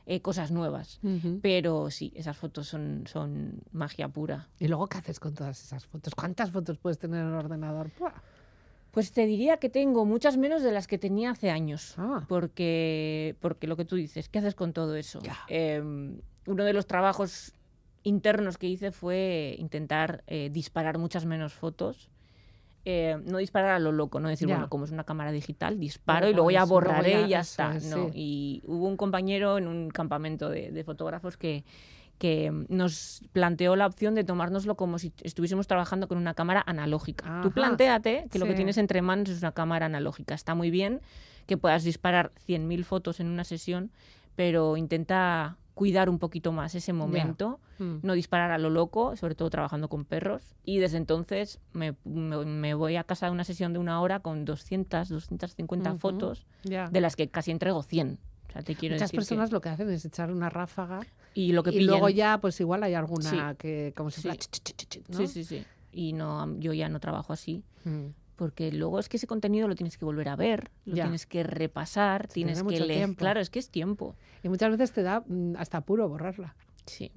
[0.08, 1.00] eh, cosas nuevas.
[1.42, 4.48] Pero sí, esas fotos son, son magia pura.
[4.58, 6.16] ¿Y luego qué haces con todas esas fotos?
[6.16, 7.92] ¿Cuántas fotos puedes tener en el ordenador?
[8.00, 8.14] ¡Buah!
[8.91, 11.93] Pues te diría que tengo muchas menos de las que tenía hace años.
[11.97, 12.25] Ah.
[12.28, 15.19] Porque, porque lo que tú dices, ¿qué haces con todo eso?
[15.47, 15.82] Eh,
[16.47, 17.54] uno de los trabajos
[18.04, 22.10] internos que hice fue intentar eh, disparar muchas menos fotos.
[22.86, 26.30] Eh, no disparar a lo loco, no decir, bueno, como es una cámara digital, disparo
[26.30, 27.75] y luego ya borraré y ya está.
[27.75, 28.06] es, ¿no?
[28.06, 28.12] sí.
[28.15, 31.65] Y hubo un compañero en un campamento de, de fotógrafos que,
[32.20, 37.26] que nos planteó la opción de tomárnoslo como si estuviésemos trabajando con una cámara analógica.
[37.26, 37.42] Ajá.
[37.42, 40.36] Tú planteate que lo que tienes entre manos es una cámara analógica.
[40.36, 41.02] Está muy bien
[41.48, 43.90] que puedas disparar 100.000 fotos en una sesión,
[44.36, 48.00] pero intenta cuidar un poquito más ese momento, Mm.
[48.04, 50.54] no disparar a lo loco, sobre todo trabajando con perros.
[50.66, 54.20] Y desde entonces me, me- me voy a casa de una sesión de una hora
[54.20, 56.00] con 200, 250 Ujú.
[56.00, 58.20] fotos, de las que casi entrego 100.
[58.50, 61.02] O sea, te quiero Muchas decir que- personas lo que hacen es echar una ráfaga
[61.34, 63.38] y lo que y luego ya, pues igual hay alguna Sí.
[63.60, 65.04] que como si fuera Sí.
[65.08, 65.18] ¿no?
[65.20, 65.66] Sí, sí, sí.
[65.92, 67.64] Y no, yo ya no trabajo así.
[67.86, 68.08] Mm.
[68.36, 71.04] Porque luego es que ese contenido lo tienes que volver a ver, lo Ya.
[71.04, 73.00] tienes que repasar, tienes que leer.
[73.00, 73.20] tiempo.
[73.20, 74.16] Claro, es que es tiempo.
[74.44, 76.56] Y muchas veces te da mm, hasta apuro borrarla.
[76.89, 77.12] Sí.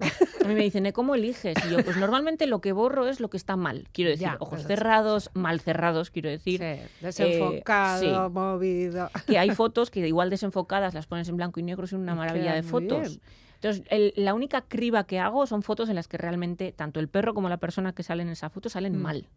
[0.44, 1.56] A mí me dicen, ¿eh, ¿cómo eliges?
[1.66, 3.88] Y yo, pues normalmente lo que borro es lo que está mal.
[3.92, 6.60] Quiero decir, Ya, ojos cerrados, mal cerrados, quiero decir.
[6.60, 8.30] Sí, desenfocado, sí.
[8.32, 9.10] movido.
[9.26, 12.54] Que hay fotos que igual desenfocadas las pones en blanco y negro, son una maravilla
[12.54, 13.08] de fotos.
[13.08, 13.20] bien.
[13.54, 17.08] Entonces, el- la única criba que hago son fotos en las que realmente tanto el
[17.08, 19.02] perro como la persona que sale en esa foto salen Mm.
[19.02, 19.28] mal.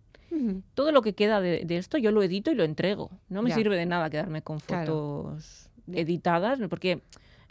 [0.73, 3.09] Todo lo que queda de, de esto yo lo edito y lo entrego.
[3.29, 3.55] No me Ya.
[3.55, 7.01] sirve de nada quedarme con fotos editadas, porque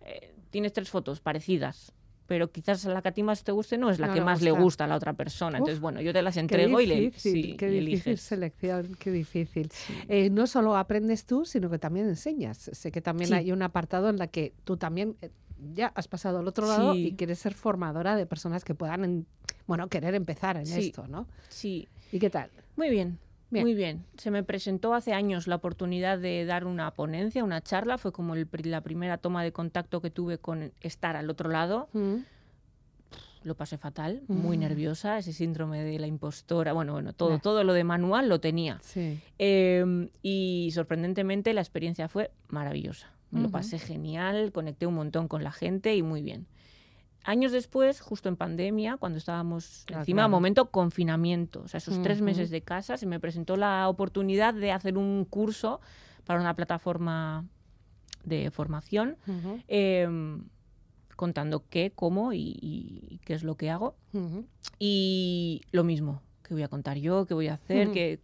[0.04, 1.92] eh, tienes tres fotos parecidas.
[2.26, 4.40] Pero quizás la que a ti más te guste no es la No que más
[4.40, 4.84] le gusta.
[4.84, 5.58] a la otra persona.
[5.58, 8.20] Uf, Entonces, bueno, yo te las Qué entrego y le sí, qué y difícil eliges.
[8.22, 9.70] selección, qué difícil.
[10.08, 12.58] Eh, no solo aprendes tú, sino que también enseñas.
[12.72, 13.34] Sé que también Sí.
[13.34, 15.30] hay un apartado en la que tú también eh,
[15.74, 19.26] ya has pasado al otro lado y quieres ser formadora de personas que puedan, en-
[19.66, 21.26] bueno, querer empezar en esto, ¿no?
[21.48, 22.50] Sí, ¿Y qué tal?
[22.76, 23.18] Muy bien,
[23.54, 23.64] Bien.
[23.64, 24.04] muy bien.
[24.18, 27.96] Se me presentó hace años la oportunidad de dar una ponencia, una charla.
[27.98, 31.88] Fue como el la primera toma de contacto que tuve con estar al otro lado.
[31.92, 32.16] Mm,
[33.44, 34.60] Lo pasé fatal, muy Mm.
[34.60, 36.72] nerviosa, ese síndrome de la impostora.
[36.72, 38.78] Bueno, bueno, todo, todo lo de manual lo tenía.
[38.82, 39.20] Sí.
[39.38, 43.10] Eh, y sorprendentemente la experiencia fue maravillosa.
[43.30, 46.46] Me lo pasé genial, conecté un montón con la gente y muy bien.
[47.24, 50.28] Años después, justo en pandemia, cuando estábamos Ah, encima, claro.
[50.30, 52.26] momento confinamiento, o sea, esos tres Ujú.
[52.26, 55.80] meses de casa, se me presentó la oportunidad de hacer un curso
[56.24, 57.46] para una plataforma
[58.24, 60.08] de formación, Ujú, eh,
[61.16, 63.96] contando qué, cómo y, y qué es lo que hago.
[64.12, 64.46] ujú.
[64.78, 68.20] Y lo mismo, qué voy a contar yo, qué voy a hacer, qué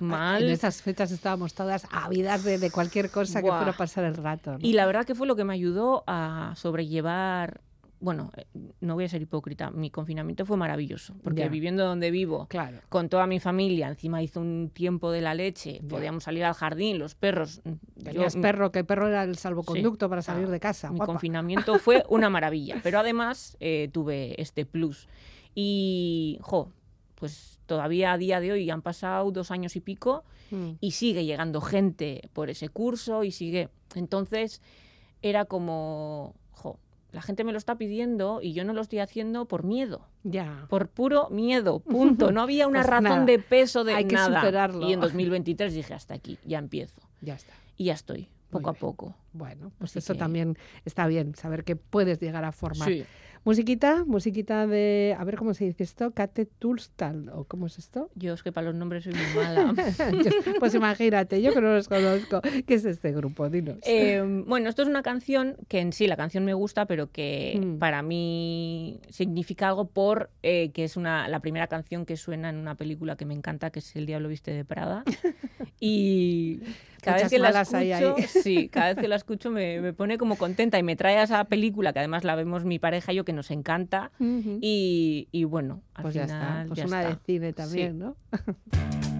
[0.00, 0.48] En mal.
[0.48, 3.58] esas fechas estábamos todas ávidas de, de cualquier cosa que Buah.
[3.58, 4.52] fuera a pasar el rato.
[4.52, 4.58] ¿no?
[4.60, 7.60] Y la verdad que fue lo que me ayudó a sobrellevar,
[8.00, 8.44] bueno, eh,
[8.80, 12.78] no voy a ser hipócrita, mi confinamiento fue maravilloso, porque viviendo donde vivo, Claro.
[12.88, 16.98] con toda mi familia, encima hizo un tiempo de la leche, podíamos salir al jardín,
[16.98, 17.60] los perros.
[17.64, 20.90] mm, yo- Tenías perro, que el perro era el salvoconducto para salir Ah, de casa.
[20.90, 21.12] Mi guapa.
[21.12, 25.08] confinamiento fue una maravilla, pero además eh, tuve este plus.
[25.54, 26.70] Y, jo,
[27.14, 30.72] pues todavía a día de hoy han pasado dos años y pico Mm.
[30.80, 33.68] y sigue llegando gente por ese curso y sigue.
[33.96, 34.60] Entonces
[35.22, 36.34] era como,
[37.16, 40.66] la gente me lo está pidiendo y yo no lo estoy haciendo por miedo, Ya.
[40.68, 42.30] por puro miedo, punto.
[42.36, 44.38] No había una Pues razón nada, de peso de hay que nada.
[44.40, 44.86] superarlo.
[44.86, 47.00] Y en 2023 dije hasta aquí, ya empiezo.
[47.22, 47.54] Ya está.
[47.78, 49.14] Y ya estoy, poco a poco.
[49.32, 52.86] Bueno, pues Así eso que- también está bien, saber que puedes llegar a formar.
[52.86, 53.04] Sí.
[53.46, 58.10] Musiquita, musiquita de, a ver cómo se dice esto, Kate Tulstal, o cómo es esto.
[58.16, 59.72] Yo es que para los nombres soy muy mala.
[60.58, 62.40] Pues imagínate, yo que no los conozco.
[62.66, 63.48] ¿Qué es este grupo?
[63.48, 63.78] Dinos.
[63.86, 67.60] Eh, bueno, esto es una canción que en sí la canción me gusta, pero que
[67.62, 67.78] Mm.
[67.78, 72.56] para mí significa algo por eh, que es una, la primera canción que suena en
[72.56, 75.04] una película que me encanta, que es El Diablo Viste de Prada.
[75.78, 76.60] Y
[77.06, 78.22] cada vez que la hay escucho, ahí.
[78.42, 81.22] sí, cada vez que la escucho me, me pone como contenta y me trae a
[81.22, 84.10] esa película que además la vemos mi pareja y yo que nos encanta.
[84.20, 87.24] Y, y bueno, al pues ya está, pues ya una de está.
[87.24, 88.16] cine también, ¿no?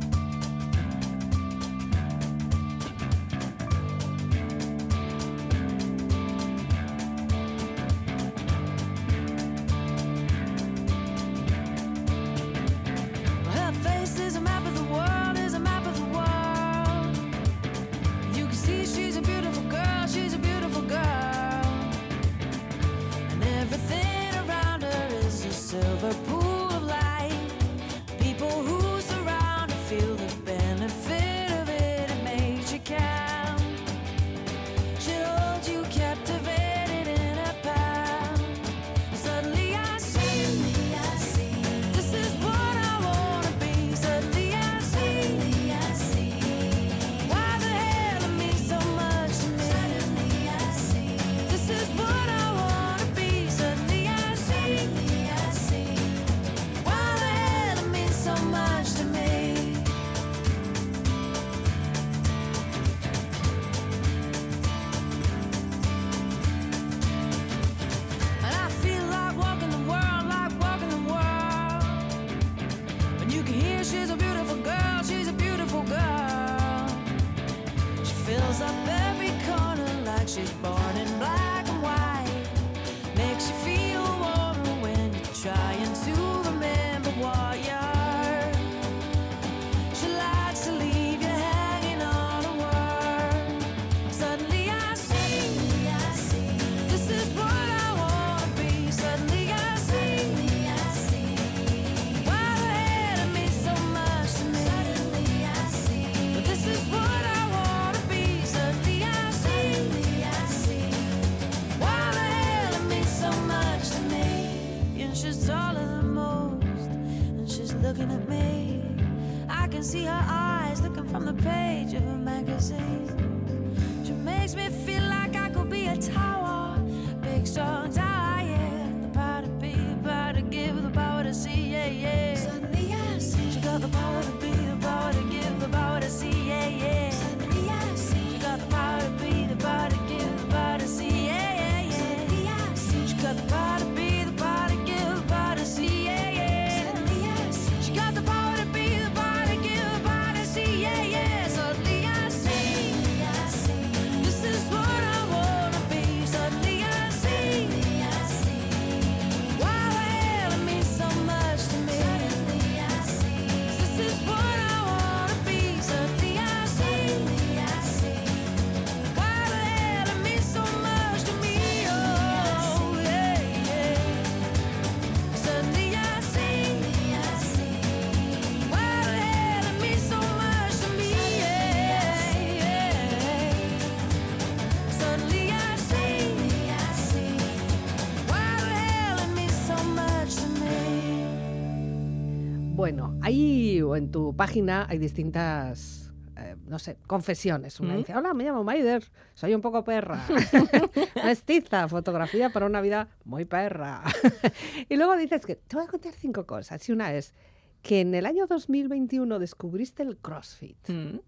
[194.36, 197.80] tu página hay distintas, eh, no sé, confesiones.
[197.80, 197.96] Una ¿Mm?
[197.96, 199.02] dice, hola, me llamo Maider,
[199.34, 200.26] soy un poco perra.
[201.24, 204.02] Mestiza, fotografía para una vida muy perra.
[204.90, 206.86] y luego dices que te voy a contar cinco cosas.
[206.86, 207.32] Y una es
[207.80, 210.86] que en el año 2021 descubriste el CrossFit.
[210.90, 211.18] Mm.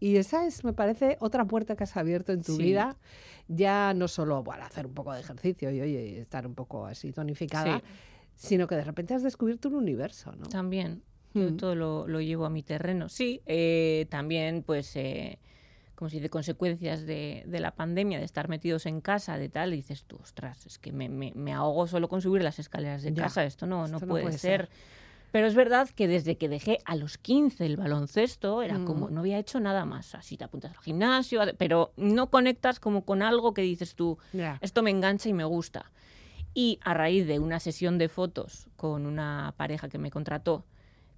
[0.00, 2.62] Y esa es, me parece, otra puerta que has abierto en tu Sí.
[2.62, 2.96] vida.
[3.48, 7.12] Ya no solo bueno, hacer un poco de ejercicio y oye, estar un poco así
[7.12, 7.78] tonificada,
[8.34, 8.48] Sí.
[8.48, 10.46] sino que de repente has descubierto un universo, ¿no?
[10.48, 11.02] También.
[11.34, 11.56] Yo Mm.
[11.56, 13.08] todo lo, lo llevo a mi terreno.
[13.08, 15.38] Sí, eh, también, pues, eh,
[15.94, 19.72] como si de consecuencias de, de la pandemia, de estar metidos en casa, de tal,
[19.72, 23.12] dices tú, ostras, es que me, me- me ahogo solo con subir las escaleras de
[23.12, 23.44] Ya, casa.
[23.44, 24.66] Esto no, esto no no puede, puede ser.
[24.68, 24.70] ser.
[25.30, 28.84] Pero es verdad que desde que dejé a los 15 el baloncesto, era Mm.
[28.86, 30.14] como, no había hecho nada más.
[30.14, 34.18] Así te apuntas al gimnasio, pero no conectas como con algo que dices tú,
[34.62, 35.92] esto me engancha y me gusta.
[36.54, 40.64] Y a raíz de una sesión de fotos con una pareja que me contrató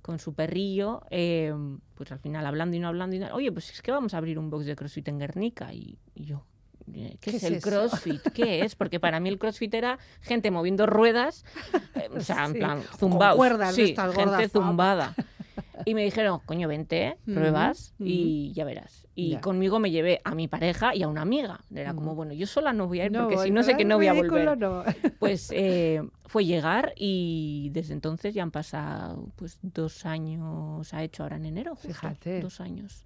[0.02, 1.52] con su perrillo, eh,
[1.94, 4.18] pues al final hablando y no hablando, y no- oye, pues es que vamos a
[4.18, 5.72] abrir un box de CrossFit en Guernica.
[5.74, 6.44] Y, y yo,
[6.92, 7.68] ¿qué, ¿Qué es es el eso?
[7.68, 8.22] CrossFit?
[8.32, 8.74] ¿Qué es?
[8.76, 11.44] Porque para mí el CrossFit era gente moviendo ruedas,
[11.94, 13.36] eh, o sea, en Sí, plan, zumbados.
[13.74, 15.14] sí, gente zumbada.
[15.84, 19.06] Y me dijeron, coño, vente, pruebas y ya verás.
[19.14, 19.40] Y Ya.
[19.40, 21.60] conmigo me llevé a mi pareja y a una amiga.
[21.74, 23.84] Era como, bueno, yo sola no voy a ir No porque si no sé que
[23.84, 24.58] no voy a volver.
[24.58, 24.82] no.
[25.18, 31.22] Pues eh, fue llegar y desde entonces ya han pasado pues dos años, ha hecho
[31.24, 32.40] ahora en enero, justo, Fíjate.
[32.40, 33.04] dos años.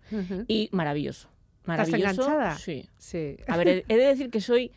[0.49, 1.29] Y maravilloso.
[1.63, 2.23] ¿Estás Maravilloso.
[2.23, 2.57] enganchada?
[2.59, 2.89] Sí.
[2.99, 3.37] Sí.
[3.49, 4.71] A ver, he de decir que soy.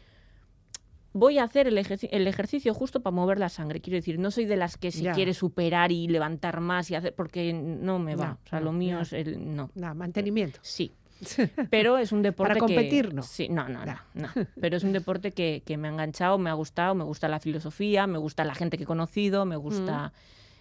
[1.18, 3.82] Voy a hacer el, el ejercicio justo para mover la sangre.
[3.82, 5.14] Quiero decir, no soy de las que se Ya.
[5.14, 7.16] quiere superar y levantar más y hacer.
[7.16, 8.28] Porque no me va.
[8.28, 9.56] No, o sea, no, lo mío es el.
[9.56, 9.72] No.
[9.96, 10.60] Mantenimiento.
[10.62, 10.92] Sí.
[11.72, 13.14] Pero es un deporte Para competir, que...
[13.16, 13.24] no.
[13.24, 14.30] Sí, no, no, no.
[14.62, 17.40] Pero es un deporte que, que me ha enganchado, me ha gustado, me gusta la
[17.40, 20.14] filosofía, me gusta la gente que he conocido, me gusta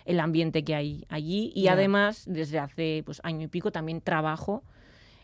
[0.07, 1.53] el ambiente que hay allí.
[1.55, 4.63] Y además, desde hace pues, año y pico también trabajo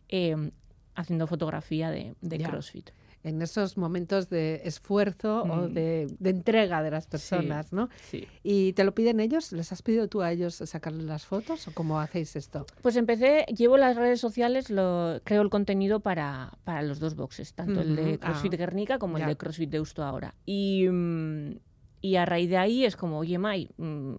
[0.08, 0.50] eh,
[0.94, 2.14] haciendo fotografía de.
[2.44, 2.90] CrossFit.
[3.24, 5.72] En esos momentos de esfuerzo o Mm.
[5.74, 7.88] de, de entrega de las personas, ¿no?
[8.10, 8.26] Sí.
[8.42, 9.52] ¿Y te lo piden ellos?
[9.52, 12.66] ¿Les has pedido tú a ellos sacarles las fotos o cómo hacéis esto?
[12.82, 17.54] Pues empecé, llevo las redes sociales, lo, creo el contenido para, para los dos boxes,
[17.54, 19.24] tanto el de Ujú, CrossFit ah, Guernica como ya.
[19.24, 20.34] el de CrossFit Deusto ahora.
[20.44, 21.58] Y, mm,
[22.00, 24.14] y a raíz de ahí es como, oye, Mai, mm,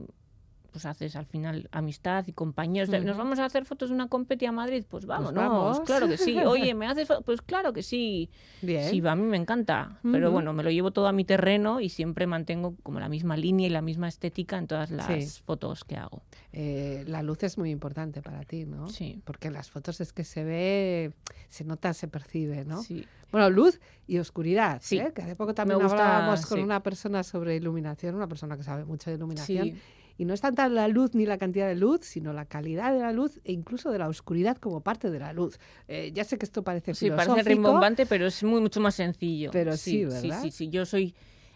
[0.74, 2.90] pues haces al final amistad y compañeros.
[2.90, 3.18] ¿Nos Ujú.
[3.18, 4.84] vamos a hacer fotos de una competi a Madrid?
[4.90, 5.80] Pues vamos, vamos.
[5.82, 6.36] claro que sí.
[6.46, 7.24] Oye, ¿me haces fotos?
[7.24, 8.30] Pues claro que sí.
[8.62, 8.90] Bien.
[8.90, 10.00] Sí, a mí me encanta.
[10.12, 13.38] Pero bueno, me lo llevo todo a mi terreno y siempre mantengo como la misma
[13.38, 15.42] línea y la misma estética en todas las Sí.
[15.46, 16.24] fotos que hago.
[16.52, 18.90] Eh, la luz es muy importante para ti, ¿no?
[18.90, 19.22] Sí.
[19.24, 21.14] Porque en las fotos es que se ve,
[21.50, 22.82] se nota, se percibe, ¿no?
[22.82, 23.06] Sí.
[23.32, 25.00] Bueno, luz y oscuridad, Sí.
[25.00, 25.12] ¿eh?
[25.14, 26.64] que hace poco también gusta, hablábamos con sí.
[26.64, 29.76] una persona sobre iluminación, una persona que sabe mucho de iluminación, Sí.
[30.18, 33.00] Y no es tanta la luz ni la cantidad de luz, sino la calidad de
[33.00, 35.58] la luz e incluso de la oscuridad como parte de la luz.
[35.88, 38.96] Eh, ya sé que esto parece Sí, filosófico, parece rimbombante, pero es muy mucho más
[38.96, 39.50] sencillo.
[39.52, 40.42] Pero sí, ¿verdad?
[40.42, 40.70] Sí, sí, sí.
[40.70, 41.16] Yo soy...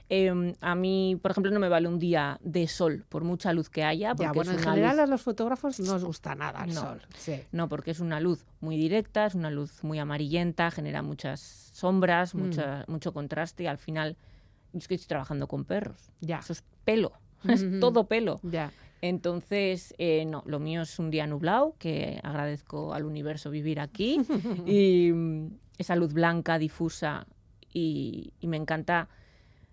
[0.09, 3.69] eh, a mí, por ejemplo, no me vale un día de sol, por mucha luz
[3.69, 6.33] que haya, porque Ya, bueno, es en general luz- a los fotógrafos no os gusta
[6.33, 6.81] nada el No.
[6.81, 7.01] sol.
[7.17, 7.41] Sí.
[7.51, 12.33] No, porque es una luz muy directa, es una luz muy amarillenta, genera muchas sombras,
[12.33, 12.39] Mm.
[12.39, 14.15] mucha, mucho contraste y al final
[14.73, 16.09] yo es que estoy trabajando con perros.
[16.21, 16.39] Ya.
[16.39, 17.11] Eso es pelo,
[17.47, 18.39] es todo pelo.
[18.43, 18.71] Ya.
[19.01, 24.19] Entonces, eh, no, lo mío es un día nublado, que agradezco al universo vivir aquí,
[24.65, 27.27] y mm, esa luz blanca, difusa,
[27.71, 29.07] y, y me encanta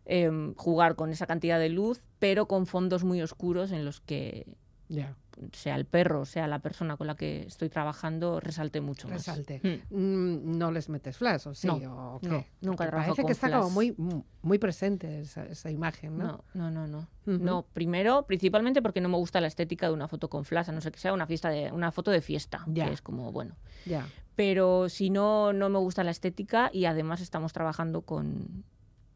[0.04, 4.46] em, jugar con esa cantidad de luz, pero con fondos muy oscuros en los que
[4.88, 5.16] Ya.
[5.52, 9.26] Sea el perro, sea la persona con la que estoy trabajando, resalte mucho más.
[9.26, 9.82] Resalte.
[9.90, 9.96] Mm.
[9.96, 11.66] Mm, no les metes flash, ¿o sí?
[11.66, 12.28] No, ¿O qué?
[12.28, 13.96] no, nunca trabajo Parece con que está como flash.
[13.98, 16.44] muy, muy presente esa, esa imagen, ¿no?
[16.54, 17.38] No, no, no, no.
[17.38, 20.72] No, primero, principalmente porque no me gusta la estética de una foto con flash, a
[20.72, 22.86] no ser que sea una fiesta de una foto de fiesta, Ya.
[22.86, 23.56] que es como bueno.
[23.86, 24.06] Ya.
[24.36, 28.64] Pero si no, no me gusta la estética y además estamos trabajando con,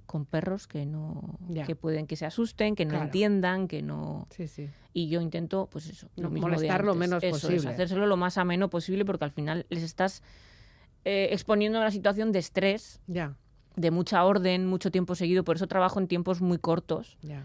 [0.08, 1.64] con perros que no Ya.
[1.64, 3.04] que pueden que se asusten, que no Claro.
[3.04, 4.68] entiendan, que no Sí, sí.
[4.92, 7.68] y yo intento pues eso, No, lo mismo molestar lo menos Eso es, posible.
[7.68, 10.22] hacérselo lo más ameno posible porque al final les estás
[11.04, 13.36] eh, exponiendo a una situación de estrés, Ya,
[13.76, 17.16] de mucha orden, mucho tiempo seguido, por eso trabajo en tiempos muy cortos.
[17.22, 17.44] ya.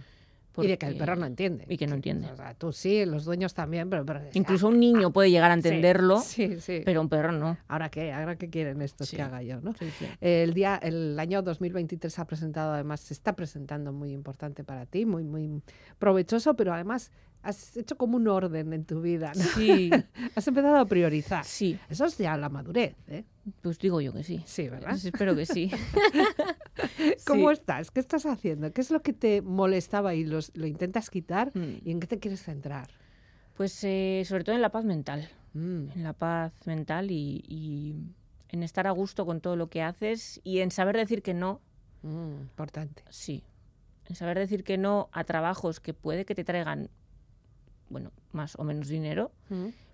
[0.58, 1.66] Y de que el perro no entiende.
[1.68, 2.32] y que no entiende.
[2.32, 4.06] O sea, tú sí, los dueños también, pero...
[4.06, 6.82] pero Incluso un niño puede llegar a entenderlo, Sí, sí.
[6.86, 7.58] pero un perro no.
[7.68, 8.12] ¿Ahora qué?
[8.14, 9.74] ¿Ahora qué quieren estos que haga yo, no?
[10.22, 15.06] El día, el año 2023 ha presentado, además, se está presentando muy importante para ti,
[15.06, 15.62] muy, muy
[15.98, 19.44] provechoso, pero además has hecho como un orden en tu vida, ¿no?
[19.44, 19.90] Sí,
[20.36, 21.44] Has empezado a priorizar.
[21.44, 23.26] sí, Eso es ya la madurez, ¿eh?
[23.62, 24.42] pues digo yo que sí.
[24.46, 24.92] Sí, ¿verdad?
[24.92, 25.70] Pues espero que sí.
[27.28, 27.54] ¿Cómo Sí.
[27.54, 27.92] estás?
[27.92, 28.72] ¿Qué estás haciendo?
[28.72, 31.52] ¿Qué es lo que te molestaba y los- lo intentas quitar?
[31.56, 31.78] Mm.
[31.88, 32.88] ¿Y en qué te quieres centrar?
[33.56, 35.30] Pues eh, sobre todo en la paz mental.
[35.54, 37.96] Mm, En la paz mental y, y
[38.50, 41.62] en estar a gusto con todo lo que haces y en saber decir que no,
[42.02, 43.04] mm, importante.
[43.10, 43.44] sí.
[44.06, 46.90] En saber decir que no a trabajos que puede que te traigan,
[47.90, 49.32] bueno, más o menos dinero,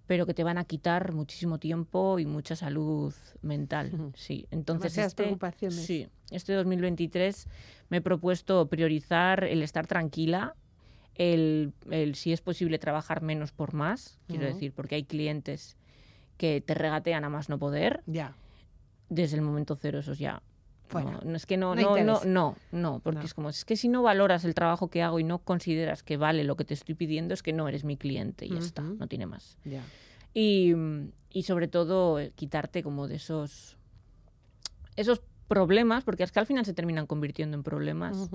[0.08, 3.14] pero que te van a quitar muchísimo tiempo y mucha salud
[3.44, 4.12] mental.
[4.16, 5.86] Sí, entonces Demasiadas este, preocupaciones.
[5.86, 7.48] sí, este 2023
[7.90, 10.56] me he propuesto priorizar el estar tranquila,
[11.16, 14.54] el, el si es posible trabajar menos por más, quiero Ujú.
[14.54, 15.76] decir, porque hay clientes
[16.38, 18.02] que te regatean a más no poder.
[18.06, 18.36] Ya.
[19.10, 20.42] Desde el momento cero, eso es ya.
[20.88, 21.12] Fuera.
[21.12, 23.26] No, no, es que no, No no, no, no, porque No.
[23.26, 26.18] es como, es que si no valoras el trabajo que hago y no consideras que
[26.18, 28.82] vale lo que te estoy pidiendo, es que no eres mi cliente y ya está,
[28.82, 29.58] no tiene más.
[29.66, 29.84] Ya.
[30.34, 30.74] Y,
[31.32, 33.78] y sobre todo eh, quitarte como de esos
[34.96, 38.30] esos problemas, porque es que al final se terminan convirtiendo en problemas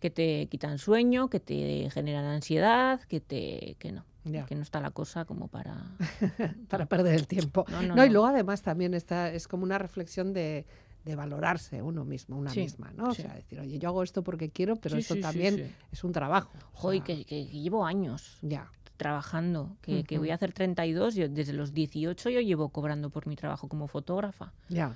[0.00, 4.46] que te quitan sueño, que te generan ansiedad, que te que no, Ya.
[4.46, 5.76] que no está la cosa como para
[6.68, 7.64] Para perder el tiempo.
[7.68, 10.66] No, no, No, y luego además también está, es como una reflexión de,
[11.04, 13.12] de valorarse uno mismo, una Sí, misma, ¿no?
[13.14, 13.22] sí.
[13.22, 16.12] O sea, decir, oye, yo hago esto porque quiero, pero Sí, esto también es un
[16.12, 16.52] trabajo.
[16.72, 18.70] O Joder, sea, que, que llevo años Ya.
[18.96, 20.22] trabajando, que, que Ujú.
[20.22, 23.86] voy a hacer 32, yo, desde los 18 yo llevo cobrando por mi trabajo como
[23.88, 24.52] fotógrafa.
[24.68, 24.94] Ya.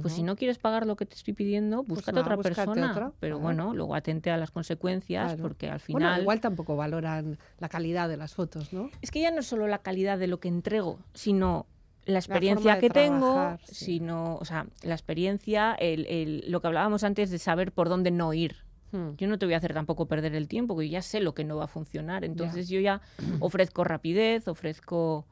[0.00, 2.90] Pues si no quieres pagar lo que te estoy pidiendo, búscate nada, otra persona.
[2.92, 3.42] otra, Pero claro.
[3.42, 5.42] bueno, luego atente a las consecuencias, Claro.
[5.42, 6.22] porque al Bueno, final...
[6.22, 8.88] igual tampoco valoran la calidad de las fotos, ¿no?
[9.02, 11.66] Es que ya no es solo la calidad de lo que entrego, sino
[12.04, 13.84] la experiencia que tengo, sí.
[13.84, 18.10] sino, o sea, la experiencia, el, el- lo que hablábamos antes de saber por dónde
[18.10, 18.56] no ir.
[18.92, 19.14] Mm.
[19.18, 21.34] Yo no te voy a hacer tampoco perder el tiempo, porque yo ya sé lo
[21.34, 22.24] que no va a funcionar.
[22.24, 23.00] Entonces yo ya
[23.40, 25.26] ofrezco rapidez, ofrezco,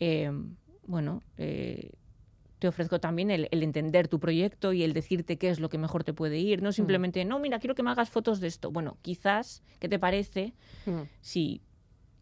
[0.00, 0.30] eh,
[0.86, 1.90] bueno, eh,
[2.62, 5.78] te ofrezco también el, el entender tu proyecto y el decirte qué es lo que
[5.78, 6.62] mejor te puede ir.
[6.62, 8.70] No simplemente, no, mira, quiero que me hagas fotos de esto.
[8.70, 10.54] Bueno, quizás, ¿qué te parece
[10.86, 11.02] Mm.
[11.20, 11.60] si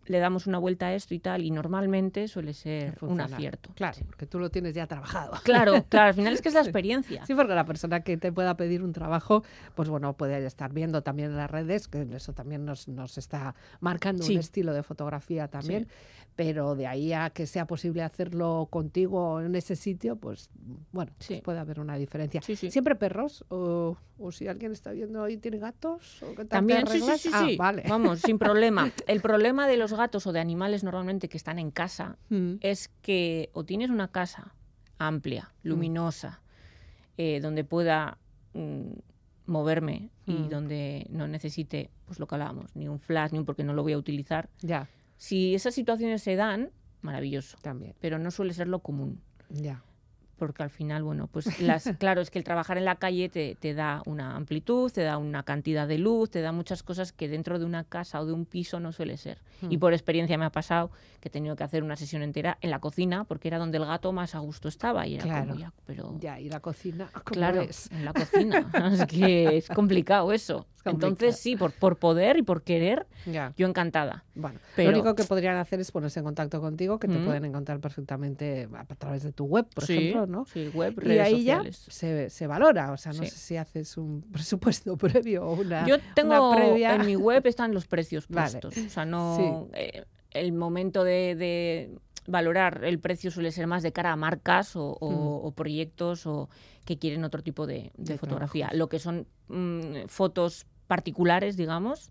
[0.06, 1.42] le damos una vuelta a esto y tal?
[1.44, 3.70] Y normalmente suele ser un acierto.
[3.74, 5.32] Claro, porque tú lo tienes ya trabajado.
[5.44, 7.24] Claro, claro, al final es que es la experiencia.
[7.26, 9.44] Sí, porque la persona que te pueda pedir un trabajo,
[9.74, 13.54] pues bueno, puede estar viendo también en las redes, que eso también nos, nos está
[13.80, 14.32] marcando Sí.
[14.34, 15.86] un estilo de fotografía también,
[16.34, 20.48] pero de ahí a que sea posible hacerlo contigo en ese sitio, pues
[20.92, 21.40] bueno, pues Sí.
[21.44, 22.40] puede haber una diferencia.
[22.42, 22.70] Sí, sí.
[22.70, 23.44] ¿Siempre perros?
[23.48, 26.22] O, o si alguien está viendo ahí tiene gatos?
[26.22, 27.56] ¿O te También, sí, sí, sí, Ah, sí.
[27.56, 27.84] vale.
[27.88, 28.90] Vamos, sin problema.
[29.06, 32.88] El problema de los gatos o de animales normalmente que están en casa Mm, es
[33.02, 34.54] que o tienes una casa
[34.98, 36.42] amplia, luminosa,
[37.16, 38.18] eh, donde pueda
[38.54, 38.92] mm,
[39.46, 40.48] moverme y Mm.
[40.48, 43.82] donde no necesite, pues lo que hablábamos, ni un flash, ni un porque no lo
[43.82, 44.48] voy a utilizar.
[44.60, 46.70] Ya, Si esas situaciones se dan,
[47.02, 49.20] maravilloso, también, pero no suele ser lo común.
[49.50, 49.82] ya.
[50.40, 53.54] Porque al final, bueno, pues las, claro, es que el trabajar en la calle te,
[53.56, 57.28] te da una amplitud, te da una cantidad de luz, te da muchas cosas que
[57.28, 59.38] dentro de una casa o de un piso no suele ser.
[59.68, 59.80] Y Mm.
[59.80, 62.78] por experiencia me ha pasado que he tenido que hacer una sesión entera en la
[62.78, 65.06] cocina porque era donde el gato más a gusto estaba.
[65.06, 65.48] Y era Claro.
[65.48, 67.90] como ya, pero Ya, y la cocina, ¿cómo claro, es?
[67.92, 68.70] en la cocina.
[68.92, 70.66] es que es complicado eso.
[70.74, 71.12] Es complicado.
[71.12, 73.52] Entonces sí, por, por poder y por querer, Ya.
[73.58, 74.24] yo encantada.
[74.34, 77.24] Bueno, Pero- lo único que podrían hacer es ponerse en contacto contigo, que te Mm.
[77.26, 80.44] pueden encontrar perfectamente a a través de tu web, por sí, ejemplo, ¿no?
[80.46, 81.84] Sí, web, Y ahí sociales.
[81.86, 83.26] ya se, se valora, o sea, no Sí.
[83.30, 86.94] sé si haces un presupuesto previo o una, Yo tengo una previa.
[86.94, 88.60] en mi web están los precios Vale.
[88.60, 88.76] puestos.
[88.86, 91.94] O sea, no eh, el momento de, de
[92.26, 95.46] valorar el precio suele ser más de cara a marcas o, o- Mm.
[95.46, 96.48] o proyectos o
[96.84, 98.66] que quieren otro tipo de, de De fotografía.
[98.68, 98.78] trabajos.
[98.78, 102.10] Lo que son mm, fotos particulares, digamos,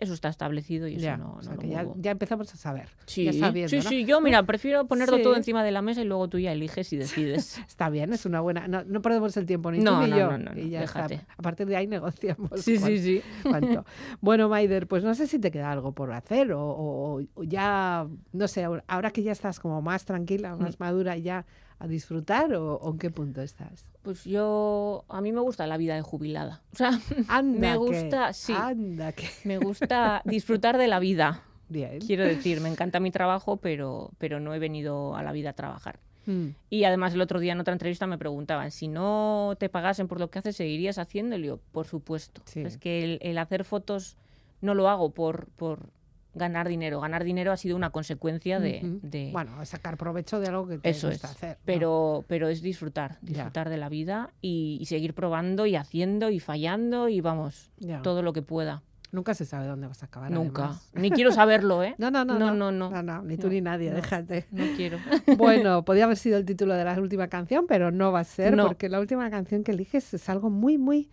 [0.00, 1.94] eso está establecido y eso Ya, no, o no sea, lo que ya, muevo.
[1.98, 3.82] ya empezamos a saber, Sí, ya sabiendo, sí, ¿no?
[3.82, 6.92] sí, yo mira, prefiero ponerlo todo encima de la mesa y luego tú ya eliges
[6.92, 7.58] y decides.
[7.68, 8.66] Está bien, es una buena.
[8.66, 10.30] No, no perdemos el tiempo, ni No, tú ni no, yo.
[10.32, 11.06] no, no, no, y ya está.
[11.06, 11.26] déjate.
[11.36, 12.50] A partir de ahí negociamos.
[12.60, 13.22] sí, cuán- sí, sí.
[13.42, 13.84] cuánto.
[14.20, 18.06] Bueno, Maider, pues no sé si te queda algo por hacer o, o- o ya,
[18.32, 20.62] no sé, ahora- ahora que ya estás como más tranquila, Mm.
[20.62, 21.44] más madura, ya
[21.80, 23.84] a disfrutar o, o en qué punto estás.
[24.02, 26.62] Pues yo, a mí me gusta la vida de jubilada.
[26.72, 26.90] O sea,
[27.28, 28.52] Anda me que- gusta, sí.
[28.56, 31.42] Anda que Me gusta disfrutar de la vida.
[31.68, 31.98] bien.
[32.00, 35.52] Quiero decir, me encanta mi trabajo, pero, pero no he venido a la vida a
[35.54, 35.98] trabajar.
[36.26, 40.06] Mm, Y además el otro día en otra entrevista me preguntaban, si no te pagasen
[40.06, 41.60] por lo que haces, ¿seguirías haciéndolo?
[41.72, 42.42] Por supuesto.
[42.44, 42.60] Sí.
[42.60, 44.18] Es que el, el hacer fotos
[44.60, 45.88] no lo hago por, por
[46.34, 47.00] ganar dinero.
[47.00, 48.80] Ganar dinero ha sido una consecuencia de...
[48.84, 49.00] ujú.
[49.02, 51.14] de- Bueno, sacar provecho de algo que te eso es.
[51.14, 51.56] gusta hacer.
[51.56, 51.62] ¿no?
[51.64, 53.28] Pero, pero es disfrutar, Ya.
[53.34, 58.02] disfrutar de la vida y, y seguir probando y haciendo y fallando y vamos, Ya.
[58.02, 58.82] todo lo que pueda.
[59.12, 60.30] Nunca se sabe dónde vas a acabar.
[60.30, 60.66] Nunca.
[60.66, 60.90] además.
[60.94, 61.96] Ni quiero saberlo, ¿eh?
[61.98, 63.22] No, no, no, No, no, no, no.
[63.22, 63.96] ni tú No, ni nadie, no.
[63.96, 64.46] déjate.
[64.52, 64.98] No quiero.
[65.36, 68.56] Bueno, podía haber sido el título de la última canción, pero no va a ser
[68.56, 68.66] No.
[68.68, 71.10] porque la última canción que eliges es algo muy, muy,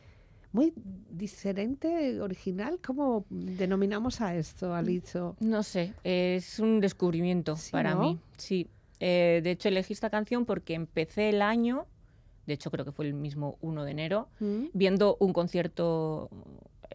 [0.58, 0.74] muy
[1.12, 2.80] diferente, original.
[2.84, 5.36] ¿Cómo denominamos a esto, Alizo?
[5.40, 8.02] No sé, es un descubrimiento Sí, para ¿no?
[8.02, 8.20] mí.
[8.38, 8.68] Sí.
[9.00, 11.86] Eh, de hecho, elegí esta canción porque empecé el año,
[12.48, 14.66] de hecho creo que fue el mismo 1 de enero, ¿Mm?
[14.74, 16.30] viendo un concierto,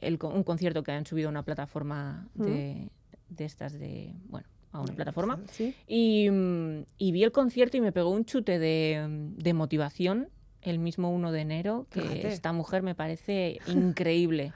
[0.01, 2.89] el un concierto que han subido a una plataforma de,
[3.29, 5.39] de estas de, bueno, a una plataforma.
[5.53, 5.75] Sí.
[5.87, 10.29] Y, mm, y vi el concierto y me pegó un chute de, mm, de motivación
[10.63, 12.29] el mismo 1 de enero, que Fíjate.
[12.29, 14.53] esta mujer me parece increíble.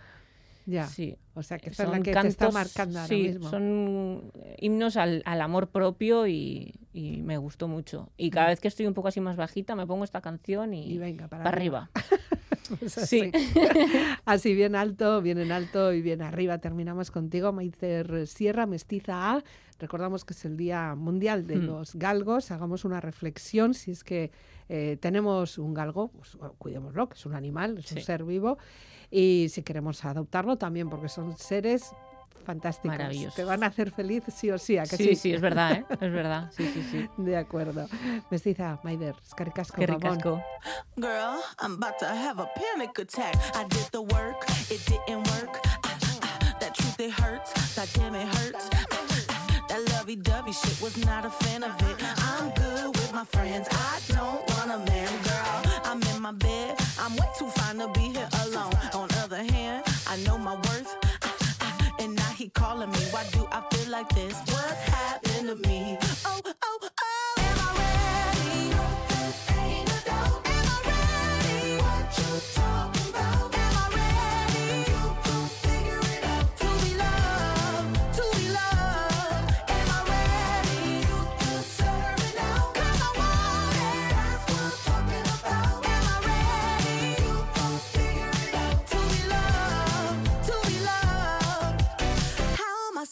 [0.68, 0.86] Ya.
[0.86, 1.16] Sí.
[1.34, 3.50] O sea, que esta es la Son que te está cantos, marcando ahora sí, mismo.
[3.50, 8.08] son himnos al, al amor propio y, y me gustó mucho.
[8.16, 10.86] Y cada vez que estoy un poco así más bajita, me pongo esta canción y,
[10.86, 10.90] Mm.
[10.90, 11.90] Y venga, para, para arriba.
[12.68, 13.30] Pues Sí.
[13.32, 13.32] así.
[14.24, 16.58] Así bien alto, bien en alto y bien arriba.
[16.58, 19.44] Terminamos contigo, Maicer Sierra, Mestiza A.
[19.78, 21.66] Recordamos que es el Día Mundial de Mm.
[21.66, 22.50] los Galgos.
[22.50, 23.74] Hagamos una reflexión.
[23.74, 24.30] Si es que
[24.68, 28.58] eh, tenemos un galgo, pues bueno, cuidémoslo, que es un animal, es un ser vivo.
[29.10, 31.92] Y si queremos adoptarlo también, porque son seres
[32.44, 32.96] fantásticos.
[32.96, 33.34] Maravillosos.
[33.34, 34.78] Te van a hacer feliz sí o sí.
[34.78, 35.84] ¿a que Sí, sí, es verdad, ¿eh?
[35.90, 36.50] Es verdad.
[36.56, 37.08] Sí, sí, sí.
[37.22, 37.88] De acuerdo.
[38.30, 39.76] Mestiza, Maider, escaricasco.
[40.96, 43.34] Girl, I'm about to have a panic attack.
[43.54, 45.60] I did the work, it didn't work.
[45.84, 47.52] Ah, ah, that truth, it hurts.
[47.76, 48.68] God damn, it hurts.
[48.72, 51.96] Ah, that lovey dovey shit was not a fan of it.
[52.18, 53.68] I'm good with my friends.
[53.70, 55.62] I don't want a man, girl.
[55.84, 56.76] I'm in my bed.
[56.98, 58.72] I'm way too fine to be here alone.
[58.94, 60.96] On other hand, I know my worth.
[61.98, 62.98] And now he calling me.
[63.10, 64.34] Why do I feel like this?
[64.46, 65.98] What's happened to me?
[66.24, 66.88] Oh, oh,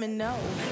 [0.00, 0.69] like that, let me know.